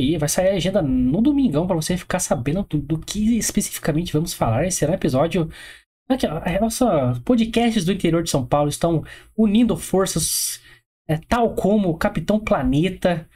[0.00, 4.12] E vai sair a agenda no domingão para você ficar sabendo do, do, que especificamente
[4.12, 4.66] vamos falar.
[4.66, 5.48] Esse será um episódio.
[6.08, 9.04] Aqui, ó, nossa, podcasts do interior de São Paulo estão
[9.36, 10.60] unindo forças,
[11.08, 13.28] é, tal como o Capitão Planeta,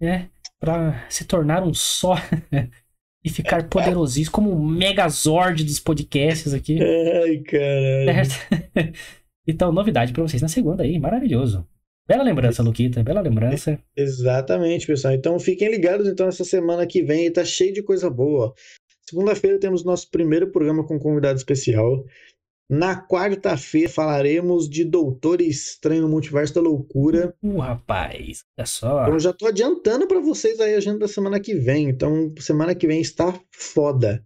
[0.00, 0.28] né?
[0.60, 2.14] Para se tornar um só
[3.24, 6.78] e ficar poderosíssimo, como o Megazord dos podcasts aqui.
[6.80, 8.92] Ai, caralho.
[9.44, 11.66] Então, novidade para vocês na segunda aí, maravilhoso.
[12.06, 13.78] Bela lembrança, Luquita, bela lembrança.
[13.96, 15.14] Exatamente, pessoal.
[15.14, 18.52] Então fiquem ligados então essa semana que vem, tá cheio de coisa boa.
[19.08, 22.04] Segunda-feira temos nosso primeiro programa com convidado especial.
[22.68, 27.34] Na quarta-feira falaremos de Doutor Estranho no Multiverso da Loucura.
[27.42, 29.02] Uh, rapaz, olha só.
[29.02, 31.88] Então já tô adiantando para vocês aí a agenda da semana que vem.
[31.90, 34.24] Então, semana que vem está foda.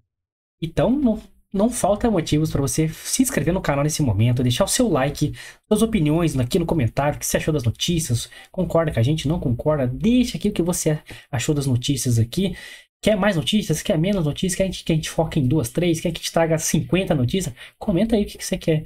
[0.63, 1.21] Então, não,
[1.53, 5.33] não falta motivos para você se inscrever no canal nesse momento, deixar o seu like,
[5.69, 9.29] suas opiniões aqui no comentário, o que você achou das notícias, concorda com a gente,
[9.29, 10.99] não concorda, deixa aqui o que você
[11.31, 12.57] achou das notícias aqui.
[13.03, 13.83] Quer mais notícias?
[13.83, 14.55] Quer menos notícias?
[14.55, 16.01] Quer que a gente, que a gente foque em duas, três?
[16.01, 17.55] Quer que a gente traga 50 notícias?
[17.79, 18.85] Comenta aí o que, que você quer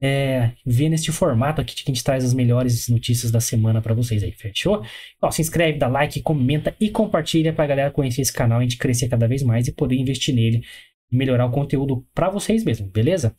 [0.00, 3.94] é, ver neste formato aqui que a gente traz as melhores notícias da semana para
[3.94, 4.84] vocês aí, fechou?
[5.20, 8.76] Ó, se inscreve, dá like, comenta e compartilha pra galera conhecer esse canal, a gente
[8.76, 10.62] crescer cada vez mais e poder investir nele
[11.14, 13.34] e melhorar o conteúdo para vocês mesmo, beleza?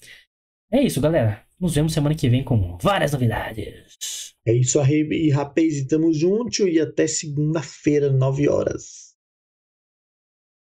[0.72, 1.44] É isso, galera.
[1.60, 4.34] Nos vemos semana que vem com várias novidades.
[4.46, 5.86] É isso aí, rapaz.
[5.86, 9.05] Tamo junto e até segunda-feira, 9 horas.